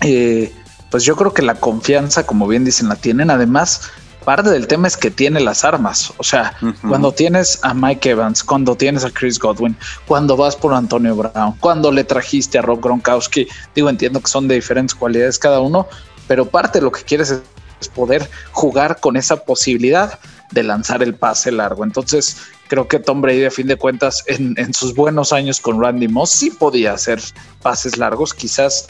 [0.01, 0.53] eh,
[0.89, 3.29] pues yo creo que la confianza, como bien dicen, la tienen.
[3.29, 3.81] Además,
[4.23, 6.13] parte del tema es que tiene las armas.
[6.17, 6.53] O sea,
[6.87, 11.53] cuando tienes a Mike Evans, cuando tienes a Chris Godwin, cuando vas por Antonio Brown,
[11.59, 15.87] cuando le trajiste a Rob Gronkowski, digo, entiendo que son de diferentes cualidades cada uno,
[16.27, 17.41] pero parte de lo que quieres
[17.79, 20.19] es poder jugar con esa posibilidad
[20.51, 21.83] de lanzar el pase largo.
[21.83, 22.37] Entonces,
[22.67, 26.07] creo que Tom Brady, a fin de cuentas, en, en sus buenos años con Randy
[26.07, 27.21] Moss, sí podía hacer
[27.61, 28.87] pases largos, quizás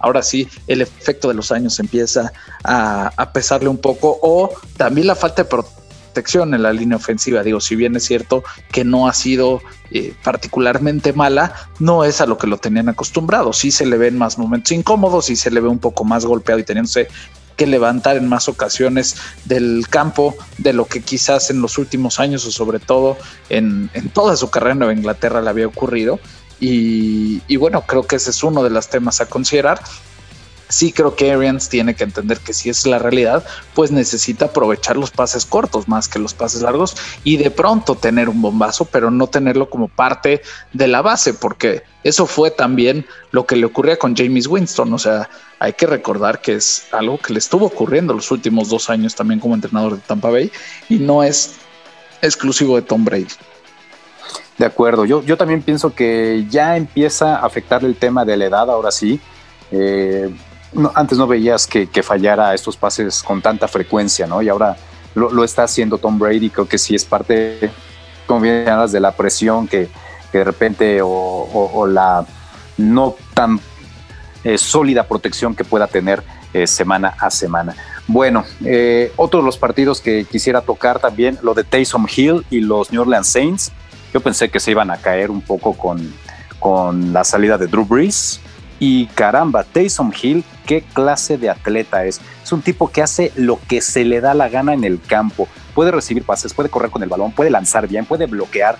[0.00, 2.32] ahora sí el efecto de los años empieza
[2.64, 7.42] a, pesarle un poco o también la falta de protección en la línea ofensiva.
[7.42, 8.42] Digo, si bien es cierto
[8.72, 13.52] que no ha sido eh, particularmente mala, no es a lo que lo tenían acostumbrado.
[13.52, 16.58] Sí se le ven más momentos incómodos, sí se le ve un poco más golpeado
[16.60, 17.08] y teniéndose
[17.58, 22.46] que levantar en más ocasiones del campo de lo que quizás en los últimos años
[22.46, 23.18] o sobre todo
[23.50, 26.20] en, toda su carrera en Nueva Inglaterra le había ocurrido.
[26.60, 29.80] Y, y, bueno, creo que ese es uno de los temas a considerar
[30.68, 33.44] sí creo que Arians tiene que entender que si es la realidad,
[33.74, 38.28] pues necesita aprovechar los pases cortos más que los pases largos y de pronto tener
[38.28, 40.42] un bombazo, pero no tenerlo como parte
[40.72, 44.92] de la base, porque eso fue también lo que le ocurría con James Winston.
[44.92, 48.90] O sea, hay que recordar que es algo que le estuvo ocurriendo los últimos dos
[48.90, 50.52] años también como entrenador de Tampa Bay
[50.88, 51.56] y no es
[52.22, 53.26] exclusivo de Tom Brady.
[54.58, 58.46] De acuerdo, yo, yo también pienso que ya empieza a afectar el tema de la
[58.46, 59.20] edad, ahora sí.
[59.70, 60.34] Eh,
[60.94, 64.42] antes no veías que, fallara estos pases con tanta frecuencia, ¿no?
[64.42, 64.76] Y ahora
[65.14, 67.70] lo, está haciendo Tom Brady, creo que sí es parte,
[68.26, 69.88] como bien hablas, de la presión que,
[70.32, 72.26] de repente o, la
[72.76, 73.58] no tan
[74.44, 77.74] eh, sólida protección que pueda tener eh, semana a semana.
[78.06, 82.60] Bueno, eh, otro de los partidos que quisiera tocar también, lo de Taysom Hill y
[82.60, 83.72] los New Orleans Saints.
[84.14, 86.14] Yo pensé que se iban a caer un poco con,
[86.58, 88.40] con la salida de Drew Brees,
[88.80, 92.20] y caramba, Taysom Hill, qué clase de atleta es.
[92.44, 95.48] Es un tipo que hace lo que se le da la gana en el campo.
[95.74, 98.76] Puede recibir pases, puede correr con el balón, puede lanzar bien, puede bloquear,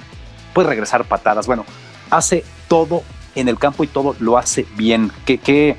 [0.53, 1.47] puede regresar patadas.
[1.47, 1.65] Bueno,
[2.11, 3.03] hace todo
[3.35, 5.11] en el campo y todo lo hace bien.
[5.25, 5.79] ¿Qué, qué,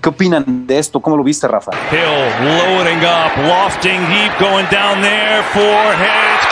[0.00, 1.00] qué opinan de esto?
[1.00, 1.72] ¿Cómo lo viste, Rafa?
[1.90, 5.94] Hill loading up, lofting deep, going down there for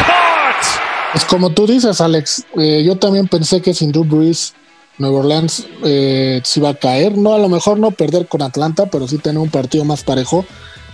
[0.05, 0.65] caught.
[1.13, 4.55] Pues como tú dices, Alex, eh, yo también pensé que sin Drew Brees
[4.99, 8.87] Nueva Orleans eh, se iba a caer, no a lo mejor no perder con Atlanta,
[8.87, 10.45] pero sí tener un partido más parejo.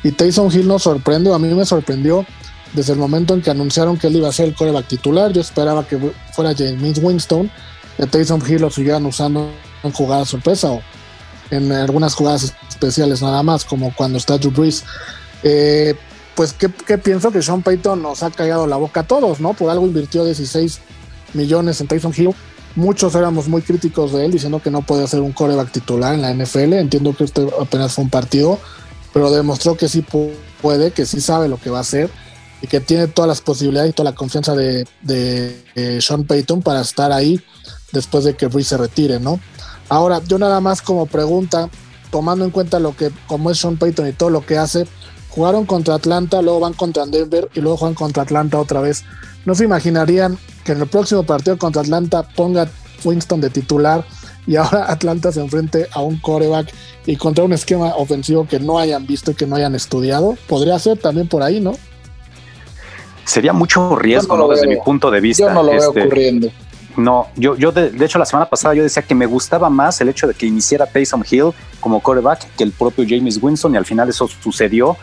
[0.02, 2.26] Y Tyson Hill nos sorprendió, a mí me sorprendió
[2.74, 5.32] desde el momento en que anunciaron que él iba a ser el coreback titular.
[5.32, 5.98] Yo esperaba que
[6.32, 7.50] fuera James Winston,
[7.98, 9.50] y Tyson Hill lo siguieran usando
[9.82, 10.82] en jugadas sorpresa o
[11.50, 14.84] en algunas jugadas especiales nada más, como cuando está Drew Brees.
[15.42, 15.94] Eh,
[16.34, 17.30] pues, ¿qué, ¿qué, pienso?
[17.30, 19.54] Que Sean Payton nos ha callado la boca a todos, ¿no?
[19.54, 20.80] Por algo invirtió 16
[21.32, 22.34] millones en Tyson Hill
[22.76, 26.22] Muchos éramos muy críticos de él, diciendo que no podía ser un coreback titular en
[26.22, 26.74] la NFL.
[26.74, 28.58] Entiendo que este apenas fue un partido,
[29.12, 30.04] pero demostró que sí
[30.60, 32.10] puede, que sí sabe lo que va a hacer
[32.60, 34.86] y que tiene todas las posibilidades y toda la confianza de,
[36.00, 37.40] Sean Payton para estar ahí
[37.92, 39.38] después de que Breeze se retire, ¿no?
[39.88, 41.68] Ahora, yo nada más como pregunta,
[42.10, 44.86] tomando en cuenta lo que, como es Sean Payton y todo lo que hace,
[45.28, 49.04] jugaron contra Atlanta, luego van contra Denver y luego juegan contra Atlanta otra vez.
[49.44, 52.68] ¿No se imaginarían que en el próximo partido contra Atlanta ponga
[53.04, 54.04] Winston de titular
[54.46, 56.72] y ahora Atlanta se enfrente a un coreback
[57.06, 60.36] y contra un esquema ofensivo que no hayan visto y que no hayan estudiado?
[60.48, 61.72] Podría ser también por ahí, ¿no?
[63.24, 65.44] Sería mucho riesgo, Desde mi punto de vista.
[65.44, 66.50] Yo no lo veo este, ocurriendo.
[66.96, 70.08] No, yo, yo de, hecho la semana pasada yo decía que me gustaba más el
[70.08, 71.50] hecho de que iniciara Taysom Hill
[71.80, 74.96] como coreback que el propio James Winston y al final eso sucedió.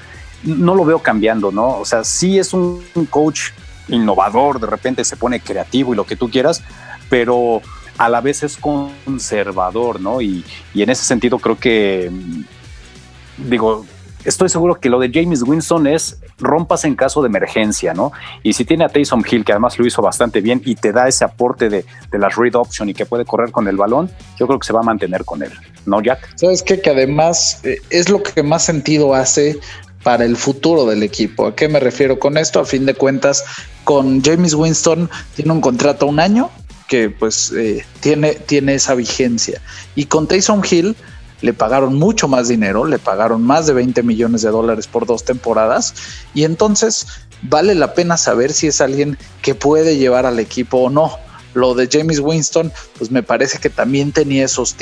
[0.43, 1.79] No lo veo cambiando, ¿no?
[1.79, 3.51] O sea, sí es un coach
[3.91, 6.63] innovador, de repente se pone creativo y lo que tú quieras,
[7.09, 7.61] pero
[7.97, 10.21] a la vez es conservador, ¿no?
[10.21, 13.85] Y, en ese sentido creo que, mm, digo,
[14.23, 18.11] estoy seguro que lo de James Winston es rompas en caso de emergencia, ¿no?
[18.41, 21.07] Y si tiene a Taysom Hill, que además lo hizo bastante bien y te da
[21.07, 24.59] ese aporte de, las read option y que puede correr con el balón, yo creo
[24.59, 25.51] que se va a mantener con él,
[25.85, 26.35] ¿no, Jack?
[26.35, 26.81] Sabes qué?
[26.81, 29.59] que además eh, es lo que más sentido hace
[30.03, 31.47] para el futuro del equipo.
[31.47, 32.59] ¿A qué me refiero con esto?
[32.59, 33.43] A fin de cuentas,
[33.83, 36.49] con James Winston tiene un contrato un año
[36.87, 39.61] que pues eh, tiene, tiene esa vigencia.
[39.95, 40.95] Y con Taysom Hill
[41.41, 45.23] le pagaron mucho más dinero, le pagaron más de 20 millones de dólares por dos
[45.23, 45.93] temporadas
[46.33, 47.07] y entonces
[47.43, 51.17] vale la pena saber si es alguien que puede llevar al equipo o no.
[51.53, 54.75] Lo de James Winston, pues me parece que también tenía esos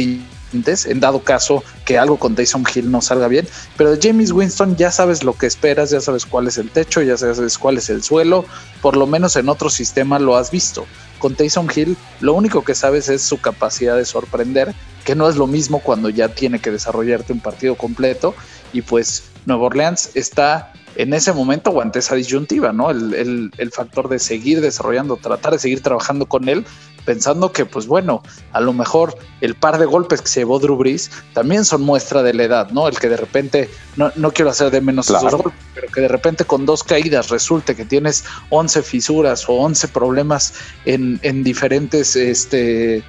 [0.52, 3.47] en dado caso que algo con Tyson Hill no salga bien.
[3.78, 7.02] Pero de James Winston ya sabes lo que esperas, ya sabes cuál es el techo,
[7.02, 8.45] ya sabes cuál es el suelo,
[8.82, 10.86] por lo menos en otro sistema lo has visto.
[11.20, 14.74] Con Tyson Hill lo único que sabes es su capacidad de sorprender,
[15.04, 18.36] que no es lo mismo cuando ya tiene que desarrollarte un partido completo
[18.74, 22.89] y pues Nueva Orleans está en ese momento o esa disyuntiva, ¿no?
[22.91, 26.66] El, el, factor de seguir desarrollando, tratar de seguir trabajando con él,
[27.10, 30.76] pensando que, pues bueno, a lo mejor el par de golpes que se llevó Drew
[30.76, 32.88] Brees también son muestra de la edad, ¿no?
[32.88, 36.07] El que de repente, no, no quiero hacer de menos esos golpes, pero que de
[36.07, 40.53] repente con dos caídas resulte que tienes 11 fisuras o 11 problemas
[40.86, 43.03] en, en diferentes, este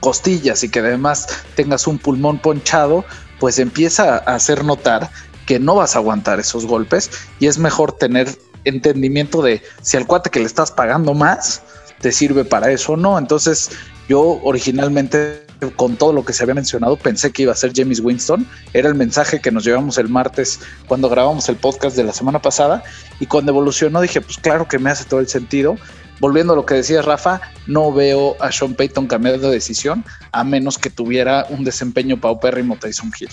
[0.00, 3.04] costillas y que además tengas un pulmón ponchado,
[3.38, 5.12] pues empieza a hacer notar
[5.46, 7.08] que no vas a aguantar esos golpes
[7.38, 11.62] y es mejor tener entendimiento de si al cuate que le estás pagando más
[12.02, 13.18] te sirve para eso o no.
[13.18, 13.70] Entonces,
[14.08, 18.00] yo originalmente con todo lo que se había mencionado, pensé que iba a ser James
[18.00, 18.46] Winston.
[18.72, 22.42] Era el mensaje que nos llevamos el martes cuando grabamos el podcast de la semana
[22.42, 22.82] pasada.
[23.20, 25.76] Y cuando evolucionó dije, pues claro que me hace todo el sentido.
[26.20, 30.44] Volviendo a lo que decías, Rafa, no veo a Sean Payton cambiar de decisión a
[30.44, 33.30] menos que tuviera un desempeño paupérrimo Tyson Hill.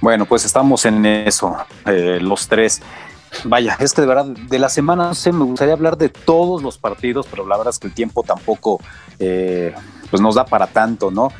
[0.00, 1.56] Bueno, pues estamos en eso,
[1.86, 2.82] eh, los tres.
[3.44, 6.62] Vaya, es que de verdad, de la semana, no sé, me gustaría hablar de todos
[6.62, 8.80] los partidos, pero la verdad es que el tiempo tampoco
[9.18, 9.74] eh,
[10.10, 11.30] pues nos da para tanto, ¿no?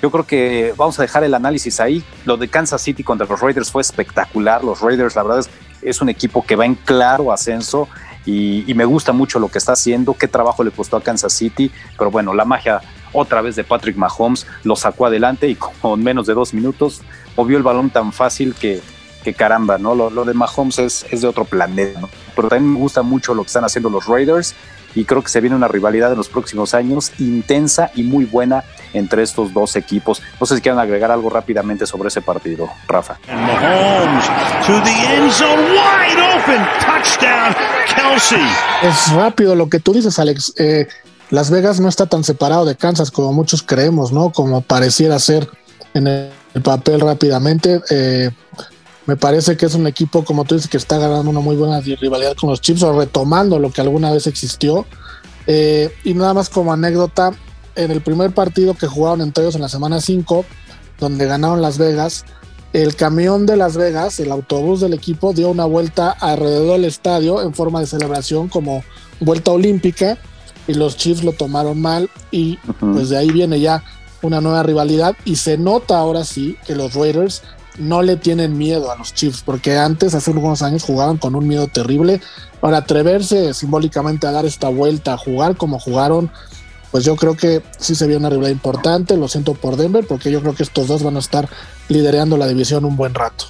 [0.00, 2.02] Yo creo que vamos a dejar el análisis ahí.
[2.24, 4.64] Lo de Kansas City contra los Raiders fue espectacular.
[4.64, 5.50] Los Raiders, la verdad es,
[5.80, 7.88] es un equipo que va en claro ascenso
[8.26, 10.14] y, y, me gusta mucho lo que está haciendo.
[10.14, 12.80] Qué trabajo le costó a Kansas City, pero bueno, la magia
[13.12, 17.02] otra vez de Patrick Mahomes lo sacó adelante y con menos de dos minutos
[17.36, 18.80] movió el balón tan fácil que,
[19.22, 19.94] que caramba, ¿no?
[19.94, 22.08] Lo, lo de Mahomes es, es, de otro planeta, ¿no?
[22.34, 24.54] Pero también me gusta mucho lo que están haciendo los Raiders
[24.94, 28.64] y creo que se viene una rivalidad en los próximos años intensa y muy buena
[28.92, 30.22] entre estos dos equipos.
[30.40, 33.18] No sé si quieren agregar algo rápidamente sobre ese partido, Rafa.
[33.28, 34.26] Mahomes
[34.66, 37.54] to the end zone, wide open, touchdown,
[37.94, 38.46] Kelsey.
[38.82, 40.52] Es rápido lo que tú dices, Alex.
[40.58, 40.86] Eh,
[41.30, 44.30] Las Vegas no está tan separado de Kansas como muchos creemos, ¿no?
[44.30, 45.48] Como pareciera ser
[45.94, 47.80] en el, el papel rápidamente.
[47.90, 48.30] Eh,
[49.06, 51.80] me parece que es un equipo, como tú dices, que está ganando una muy buena
[51.80, 54.86] rivalidad con los Chiefs o retomando lo que alguna vez existió.
[55.46, 57.32] Eh, y nada más como anécdota,
[57.74, 60.44] en el primer partido que jugaron entre ellos en la semana 5,
[61.00, 62.24] donde ganaron Las Vegas,
[62.72, 67.42] el camión de Las Vegas, el autobús del equipo, dio una vuelta alrededor del estadio
[67.42, 68.84] en forma de celebración como
[69.20, 70.16] vuelta olímpica
[70.66, 72.94] y los Chiefs lo tomaron mal y uh -huh.
[72.94, 73.82] pues de ahí viene ya
[74.22, 77.42] una nueva rivalidad y se nota ahora sí que los Raiders
[77.78, 81.46] no le tienen miedo a los Chiefs, porque antes, hace unos años, jugaban con un
[81.46, 82.20] miedo terrible.
[82.60, 86.30] Para atreverse simbólicamente a dar esta vuelta, a jugar como jugaron,
[86.90, 89.16] pues yo creo que sí se vio una rivalidad importante.
[89.16, 91.48] Lo siento por Denver, porque yo creo que estos dos van a estar
[91.88, 93.46] liderando la división un buen rato.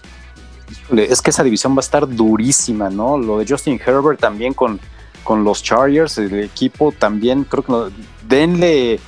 [0.97, 3.19] Es que esa división va a estar durísima, ¿no?
[3.19, 4.81] Lo de Justin Herbert también con,
[5.25, 7.95] con los Chargers, el equipo también, creo que
[8.29, 9.01] denle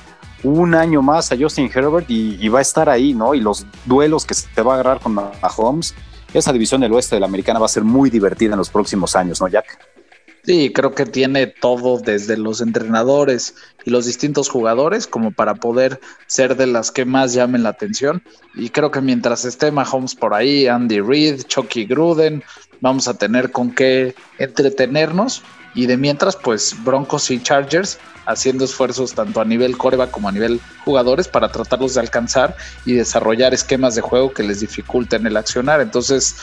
[0.45, 3.33] un año más a Justin Herbert y, va a estar ahí, ¿no?
[3.33, 5.95] Y los duelos que se va a agarrar con Mahomes,
[6.33, 9.15] esa división del oeste de la americana va a ser muy divertida en los próximos
[9.15, 9.79] años, ¿no, Jack?
[10.43, 15.99] Sí, creo que tiene todo desde los entrenadores y los distintos jugadores como para poder
[16.27, 18.21] ser de las que más llamen la atención.
[18.53, 22.43] Y creo que mientras esté Mahomes por ahí, Andy Reid, Chucky Gruden,
[22.79, 25.41] vamos a tener con qué entretenernos.
[25.75, 30.31] Y de mientras, pues Broncos y Chargers haciendo esfuerzos tanto a nivel coreba como a
[30.31, 32.55] nivel jugadores para tratarlos de alcanzar
[32.85, 35.81] y desarrollar esquemas de juego que les dificulten el accionar.
[35.81, 36.37] Entonces,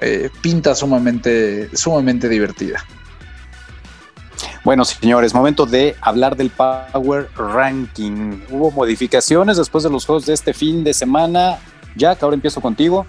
[0.00, 2.84] eh, pinta sumamente, sumamente divertida.
[4.64, 8.40] Bueno, señores, momento de hablar del Power Ranking.
[8.50, 11.58] Hubo modificaciones después de los juegos de este fin de semana.
[11.96, 13.06] Jack, ahora empiezo contigo.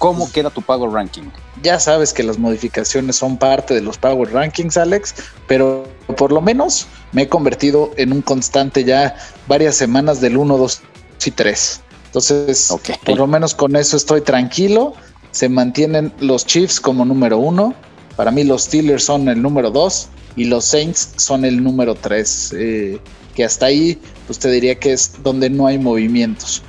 [0.00, 1.24] ¿Cómo queda tu Power Ranking?
[1.62, 5.14] Ya sabes que las modificaciones son parte de los Power Rankings, Alex,
[5.46, 5.84] pero
[6.16, 9.14] por lo menos me he convertido en un constante ya
[9.46, 10.80] varias semanas del 1, 2
[11.26, 11.80] y 3.
[12.06, 12.96] Entonces, okay.
[13.04, 14.94] por lo menos con eso estoy tranquilo.
[15.32, 17.74] Se mantienen los Chiefs como número uno.
[18.16, 22.54] Para mí los Steelers son el número 2 y los Saints son el número 3.
[22.56, 23.00] Eh,
[23.34, 26.62] que hasta ahí, pues te diría que es donde no hay movimientos.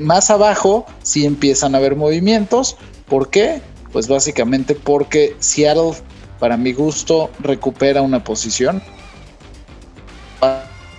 [0.00, 2.76] Más abajo sí empiezan a haber movimientos.
[3.08, 3.62] ¿Por qué?
[3.92, 5.92] Pues básicamente porque Seattle,
[6.40, 8.82] para mi gusto, recupera una posición.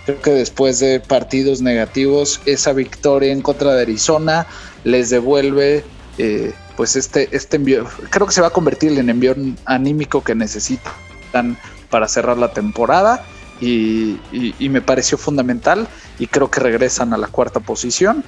[0.06, 4.46] Creo que después de partidos negativos, esa victoria en contra de Arizona
[4.84, 5.82] les devuelve
[6.18, 7.86] eh, pues este, este envío.
[8.10, 9.34] Creo que se va a convertir en envío
[9.64, 11.58] anímico que necesitan
[11.90, 13.24] para cerrar la temporada.
[13.60, 14.18] Y
[14.60, 15.88] me pareció fundamental
[16.18, 18.22] y creo que regresan a la cuarta posición.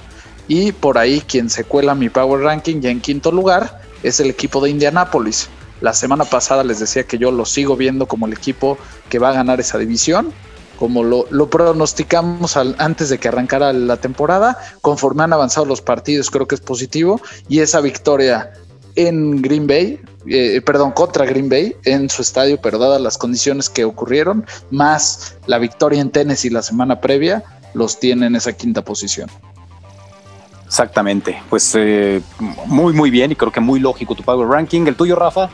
[0.47, 4.29] Y por ahí quien se cuela mi Power Ranking ya en quinto lugar es el
[4.29, 5.49] equipo de Indianápolis.
[5.81, 8.77] La semana pasada les decía que yo lo sigo viendo como el equipo
[9.09, 10.33] que va a ganar esa división,
[10.79, 14.57] como lo, lo pronosticamos antes de que arrancara la temporada.
[14.81, 17.21] Conforme han avanzado los partidos, creo que es positivo.
[17.47, 18.53] Y esa victoria
[18.97, 23.69] en Green Bay, eh, perdón, contra Green Bay en su estadio, pero dadas las condiciones
[23.69, 27.43] que ocurrieron, más la victoria en Tennessee la semana previa,
[27.75, 29.29] los tiene en esa quinta posición.
[30.67, 32.21] Exactamente, pues eh,
[32.65, 34.85] muy muy bien y creo que muy lógico tu Power Ranking.
[34.85, 35.49] ¿El tuyo, Rafa?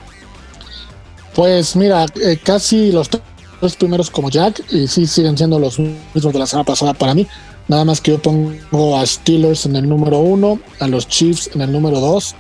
[1.36, 6.34] Pues mira, eh, casi los tres primeros como Jack y sí siguen siendo los mismos
[6.34, 7.28] de la semana pasada para mí.
[7.68, 11.62] Nada más que yo pongo a Steelers en el número uno, a los Chiefs en
[11.62, 12.36] el número dos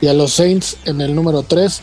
[0.00, 1.80] y a los Saints en el número tres.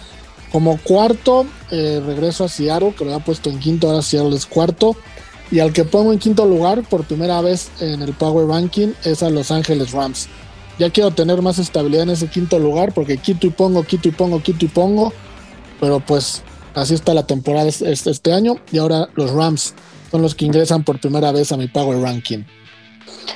[0.52, 4.46] Como cuarto, eh, regreso a Seattle, que lo había puesto en quinto, ahora Seattle es
[4.46, 4.96] cuarto.
[5.54, 9.22] Y al que pongo en quinto lugar por primera vez en el Power Ranking es
[9.22, 10.28] a Los Ángeles Rams.
[10.80, 14.12] Ya quiero tener más estabilidad en ese quinto lugar porque quito y pongo, quito y
[14.14, 15.14] pongo, quito y pongo.
[15.80, 16.42] Pero pues
[16.74, 18.56] así está la temporada este año.
[18.72, 19.76] Y ahora los Rams
[20.10, 22.40] son los que ingresan por primera vez a mi Power Ranking.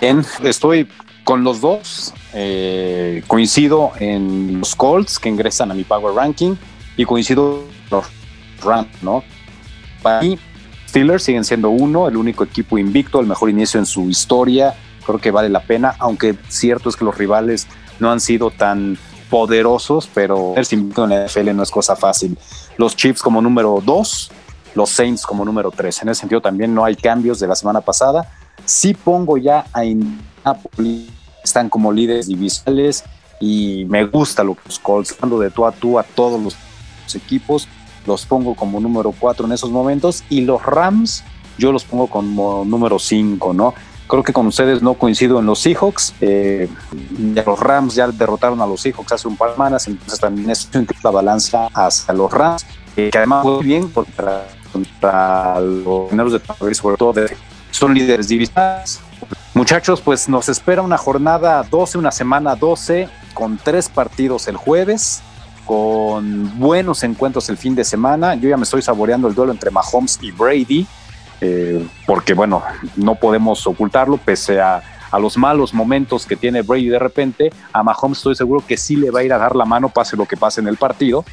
[0.02, 0.88] Bien, estoy
[1.24, 2.16] con los dos.
[2.34, 6.56] Eh, coincido en los Colts que ingresan a mi Power Ranking
[6.98, 7.62] y coincido
[7.92, 8.06] los
[8.64, 9.24] Rams, ¿no?
[10.02, 10.40] Para mí,
[10.98, 14.74] Steelers siguen siendo uno, el único equipo invicto, el mejor inicio en su historia.
[15.06, 17.68] Creo que vale la pena, aunque cierto es que los rivales
[18.00, 18.98] no han sido tan
[19.30, 22.36] poderosos, pero el invicto en la NFL no es cosa fácil.
[22.78, 24.32] Los Chiefs como número dos,
[24.74, 26.02] los Saints como número tres.
[26.02, 28.34] En ese sentido también no hay cambios de la semana pasada.
[28.66, 31.12] Sí pongo ya a Indianapolis,
[31.44, 33.04] están como líderes divisionales
[33.40, 36.56] y me gusta lo que los Colts, dando de tú a tú a todos los
[37.14, 37.68] equipos
[38.08, 41.24] los pongo como número 4 en esos momentos y los Rams
[41.58, 43.74] yo los pongo como número 5, ¿no?
[44.08, 46.14] Creo que con ustedes no coincido en los Seahawks.
[46.22, 46.70] Eh,
[47.46, 50.70] los Rams ya derrotaron a los Seahawks hace un par de semanas, entonces también es
[51.04, 54.46] la balanza hacia los Rams, eh, que además muy bien contra,
[55.60, 57.14] los mineros de Tampa sobre todo
[57.72, 59.02] son líderes divisionales.
[59.54, 65.22] Muchachos, pues nos espera una jornada 12, una semana 12, con tres partidos el jueves
[65.68, 68.34] con buenos encuentros el fin de semana.
[68.36, 70.88] Yo ya me estoy saboreando el duelo entre Mahomes y Brady,
[71.42, 72.64] eh, porque bueno,
[72.96, 74.82] no podemos ocultarlo, pese a,
[75.20, 79.12] los malos momentos que tiene Brady de repente, a Mahomes estoy seguro que sí le
[79.12, 81.26] va a ir a dar la mano, pase lo que pase en el partido.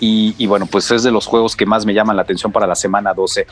[0.00, 2.66] Y, y bueno, pues es de los juegos que más me llaman la atención para
[2.66, 3.46] la semana 12.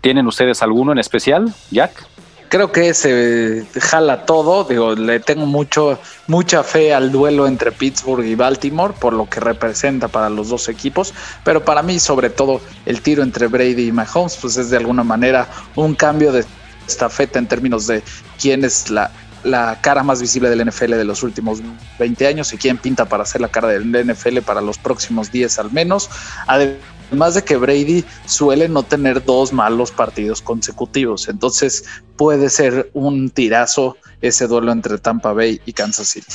[0.00, 2.06] ¿Tienen ustedes alguno en especial, Jack?
[2.48, 4.64] Creo que se jala todo.
[4.64, 9.40] Digo, le tengo mucho, mucha fe al duelo entre Pittsburgh y Baltimore por lo que
[9.40, 11.14] representa para los dos equipos.
[11.44, 15.04] Pero para mí, sobre todo, el tiro entre Brady y Mahomes, pues es de alguna
[15.04, 16.44] manera un cambio de
[16.86, 18.02] estafeta en términos de
[18.40, 19.10] quién es la,
[19.44, 21.60] la cara más visible del NFL de los últimos
[21.98, 25.58] 20 años y quién pinta para ser la cara del NFL para los próximos 10
[25.58, 26.10] al menos.
[26.46, 31.84] Además de que Brady suele no tener dos malos partidos consecutivos, entonces
[32.16, 36.34] puede ser un tirazo ese duelo entre Tampa Bay y Kansas City.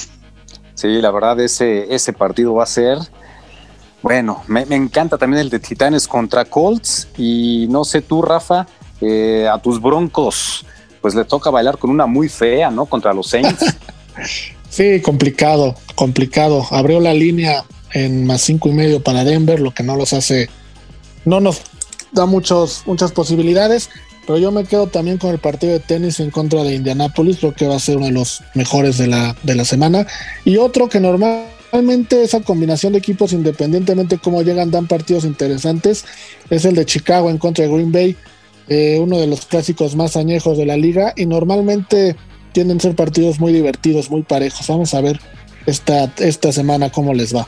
[0.75, 2.97] Sí, la verdad ese, ese partido va a ser,
[4.01, 8.65] bueno, me, encanta también el de Titanes contra Colts y no sé tú, Rafa,
[8.99, 10.65] eh, a tus Broncos,
[11.01, 12.85] pues le toca bailar con una muy fea, ¿no?
[12.85, 13.63] Contra los Saints.
[14.69, 16.65] sí, complicado, complicado.
[16.71, 17.63] Abrió la línea
[17.93, 20.49] en más cinco y medio para Denver, lo que no los hace
[21.25, 21.61] no nos
[22.11, 23.89] da muchos, muchas posibilidades,
[24.25, 27.53] pero yo me quedo también con el partido de tenis en contra de Indianapolis, creo
[27.53, 30.05] que va a ser uno de los mejores de la, de la semana.
[30.45, 36.05] Y otro que normalmente esa combinación de equipos, independientemente de cómo llegan, dan partidos interesantes,
[36.49, 38.15] es el de Chicago en contra de Green Bay,
[38.67, 42.15] eh, uno de los clásicos más añejos de la liga y normalmente
[42.53, 44.67] tienden a ser partidos muy divertidos, muy parejos.
[44.67, 45.19] Vamos a ver
[45.65, 47.47] esta, esta semana cómo les va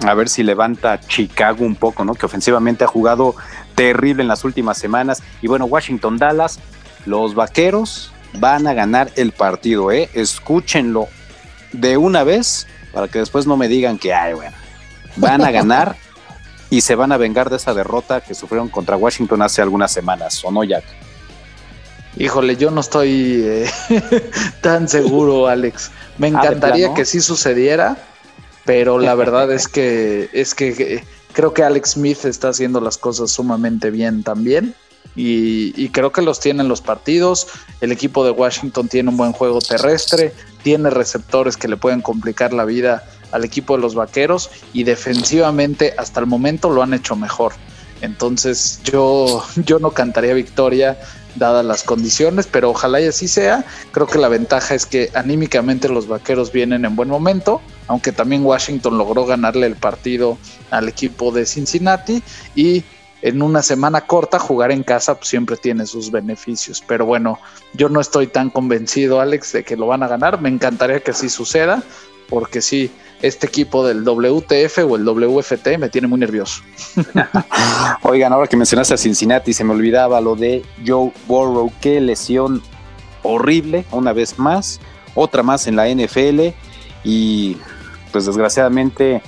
[0.00, 2.14] a ver si levanta Chicago un poco, ¿no?
[2.14, 3.34] Que ofensivamente ha jugado
[3.74, 5.22] terrible en las últimas semanas.
[5.40, 6.58] Y bueno, Washington Dallas,
[7.06, 10.10] los vaqueros van a ganar el partido, ¿eh?
[10.14, 11.08] Escúchenlo
[11.72, 14.56] de una vez para que después no me digan que, ay, bueno,
[15.16, 15.96] van a ganar
[16.70, 20.44] y se van a vengar de esa derrota que sufrieron contra Washington hace algunas semanas,
[20.44, 20.84] ¿o no, Jack?
[22.16, 23.70] Híjole, yo no estoy eh,
[24.60, 25.90] tan seguro, Alex.
[26.16, 27.96] Me encantaría que sí sucediera,
[28.64, 33.30] pero la verdad es que es que creo que Alex Smith está haciendo las cosas
[33.30, 34.74] sumamente bien también.
[35.16, 37.46] Y, creo que los tiene en los partidos.
[37.80, 40.32] El equipo de Washington tiene un buen juego terrestre,
[40.64, 45.94] tiene receptores que le pueden complicar la vida al equipo de los vaqueros y defensivamente
[45.98, 47.52] hasta el momento lo han hecho mejor.
[48.00, 50.98] Entonces yo, yo no cantaría victoria
[51.36, 53.64] dadas las condiciones, pero ojalá y así sea.
[53.92, 58.44] Creo que la ventaja es que anímicamente los vaqueros vienen en buen momento, aunque también
[58.44, 60.38] Washington logró ganarle el partido
[60.70, 62.22] al equipo de Cincinnati
[62.54, 62.84] y
[63.22, 66.82] en una semana corta jugar en casa pues, siempre tiene sus beneficios.
[66.86, 67.38] Pero bueno,
[67.72, 70.42] yo no estoy tan convencido, Alex, de que lo van a ganar.
[70.42, 71.82] Me encantaría que así suceda,
[72.28, 72.90] porque sí,
[73.22, 76.60] este equipo del WTF o el WFT me tiene muy nervioso.
[78.02, 82.62] Oigan, ahora que mencionaste a Cincinnati, se me olvidaba lo de Joe Burrow, qué lesión
[83.22, 84.80] horrible, una vez más,
[85.14, 86.52] otra más en la NFL
[87.04, 87.56] y
[88.14, 89.22] pues desgraciadamente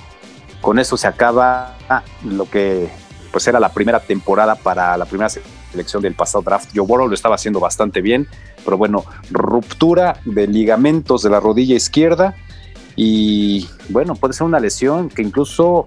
[0.61, 1.75] con eso se acaba
[2.23, 2.89] lo que
[3.33, 6.69] pues era la primera temporada para la primera selección del pasado draft.
[6.73, 8.29] Joe Burrow lo estaba haciendo bastante bien,
[8.63, 12.33] pero bueno, ruptura de ligamentos de la rodilla izquierda
[12.95, 15.85] y bueno, puede ser una lesión que incluso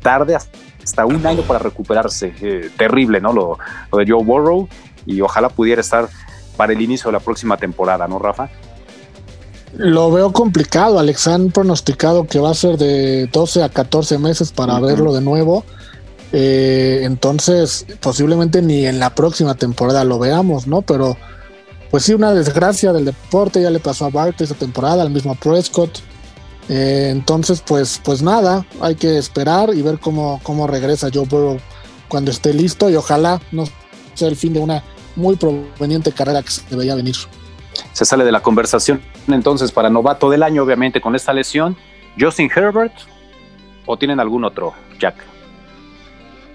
[0.00, 2.32] tarde hasta un año para recuperarse.
[2.40, 3.34] Eh, terrible, ¿no?
[3.34, 3.58] Lo,
[3.92, 4.70] lo, de Joe Burrow
[5.04, 6.08] y ojalá pudiera estar
[6.56, 8.48] para el inicio de la próxima temporada, ¿no, Rafa?
[9.76, 10.98] Lo veo complicado.
[10.98, 14.86] Alex han pronosticado que va a ser de 12 a 14 meses para uh -huh.
[14.86, 15.64] verlo de nuevo.
[16.32, 20.82] Eh, entonces, posiblemente ni en la próxima temporada lo veamos, ¿no?
[20.82, 21.16] Pero,
[21.90, 23.62] pues sí, una desgracia del deporte.
[23.62, 26.00] Ya le pasó a Bart esa temporada, al mismo Prescott.
[26.68, 31.58] Eh, entonces, pues, pues nada, hay que esperar y ver cómo, cómo regresa Joe Burrow
[32.08, 33.64] cuando esté listo y ojalá no
[34.14, 34.82] sea el fin de una
[35.16, 37.16] muy proveniente carrera que se debería venir.
[37.92, 41.76] Se sale de la conversación entonces para novato del año, obviamente, con esta lesión.
[42.18, 42.92] Justin Herbert
[43.86, 45.16] o tienen algún otro, Jack?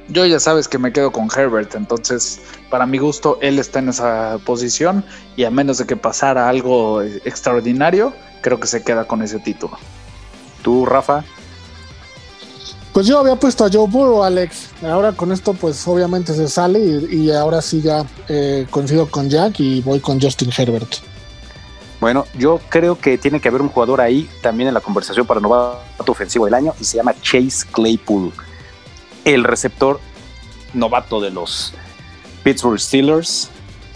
[0.09, 3.89] Yo ya sabes que me quedo con Herbert, entonces para mi gusto él está en
[3.89, 5.03] esa posición
[5.35, 9.77] y a menos de que pasara algo extraordinario, creo que se queda con ese título.
[10.61, 11.23] ¿Tú, Rafa?
[12.91, 14.69] Pues yo había puesto a Joe Burrow, Alex.
[14.83, 19.29] Ahora con esto, pues obviamente se sale y, y ahora sí ya eh, coincido con
[19.29, 20.97] Jack y voy con Justin Herbert.
[22.03, 25.39] Bueno, yo creo que tiene que haber un jugador ahí también en la conversación para
[25.39, 28.33] novato ofensivo del año y se llama Chase Claypool,
[29.23, 30.01] el receptor
[30.73, 31.73] novato de los
[32.43, 33.49] Pittsburgh Steelers.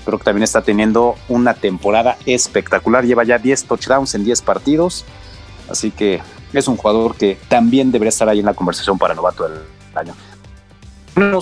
[0.05, 3.03] Creo que también está teniendo una temporada espectacular.
[3.03, 5.03] Lleva ya 10 touchdowns en 10 partidos.
[5.69, 6.21] Así que
[6.53, 9.59] es un jugador que también debería estar ahí en la conversación para novato del
[9.95, 10.15] año.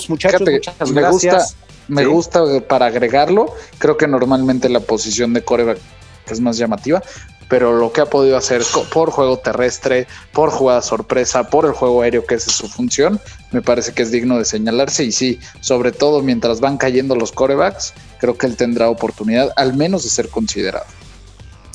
[0.10, 1.36] Muchachos, Fíjate, muchas me gracias.
[1.36, 2.08] Gusta, me ¿Sí?
[2.08, 3.54] gusta para agregarlo.
[3.78, 5.78] Creo que normalmente la posición de coreback
[6.34, 7.02] es más llamativa,
[7.48, 12.02] pero lo que ha podido hacer por juego terrestre, por jugada sorpresa, por el juego
[12.02, 13.20] aéreo, que esa es su función,
[13.52, 15.04] me parece que es digno de señalarse.
[15.04, 19.76] Y sí, sobre todo mientras van cayendo los corebacks, creo que él tendrá oportunidad al
[19.76, 20.86] menos de ser considerado.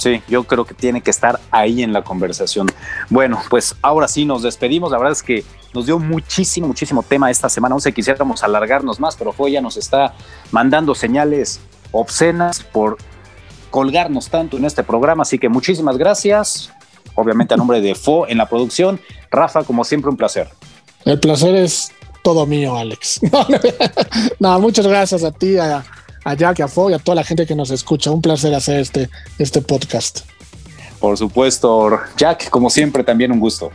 [0.01, 2.67] Sí, yo creo que tiene que estar ahí en la conversación.
[3.11, 4.91] Bueno, pues ahora sí nos despedimos.
[4.91, 5.45] La verdad es que
[5.75, 7.75] nos dio muchísimo, muchísimo tema esta semana.
[7.75, 10.15] No sé, quisiéramos alargarnos más, pero fue ya nos está
[10.53, 11.61] mandando señales
[11.93, 12.97] obscenas por
[13.71, 15.23] colgarnos tanto en este programa.
[15.23, 16.71] Así que muchísimas gracias.
[17.15, 19.01] Obviamente a nombre de FO en la producción.
[19.31, 20.49] Rafa, como siempre, un placer.
[21.05, 21.93] El placer es
[22.23, 23.21] todo mío, Alex.
[24.39, 25.85] no, muchas gracias a ti, a,
[26.25, 28.11] a Jack, a Fo y a toda la gente que nos escucha.
[28.11, 29.09] Un placer hacer este,
[29.39, 30.21] este podcast.
[30.99, 33.73] Por supuesto, Jack, como siempre, también un gusto.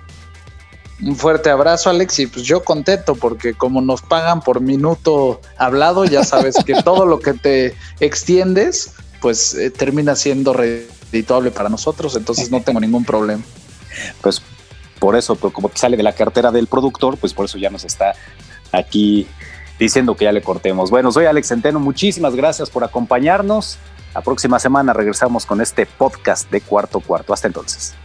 [1.01, 6.05] Un fuerte abrazo, Alex, y pues yo contento porque como nos pagan por minuto hablado,
[6.05, 8.93] ya sabes que todo lo que te extiendes,
[9.25, 13.41] pues eh, termina siendo redituable para nosotros, entonces no tengo ningún problema.
[14.21, 14.39] Pues
[14.99, 17.85] por eso, pero como sale de la cartera del productor, pues por eso ya nos
[17.85, 18.13] está
[18.71, 19.25] aquí
[19.79, 20.91] diciendo que ya le cortemos.
[20.91, 23.79] Bueno, soy Alex Centeno, muchísimas gracias por acompañarnos.
[24.13, 27.33] La próxima semana regresamos con este podcast de cuarto cuarto.
[27.33, 27.95] Hasta entonces.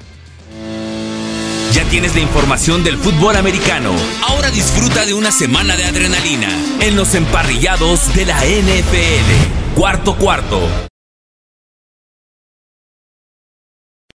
[1.74, 3.92] Ya tienes la información del fútbol americano.
[4.26, 6.48] Ahora disfruta de una semana de adrenalina
[6.80, 9.74] en los emparrillados de la NFL.
[9.76, 10.88] Cuarto cuarto.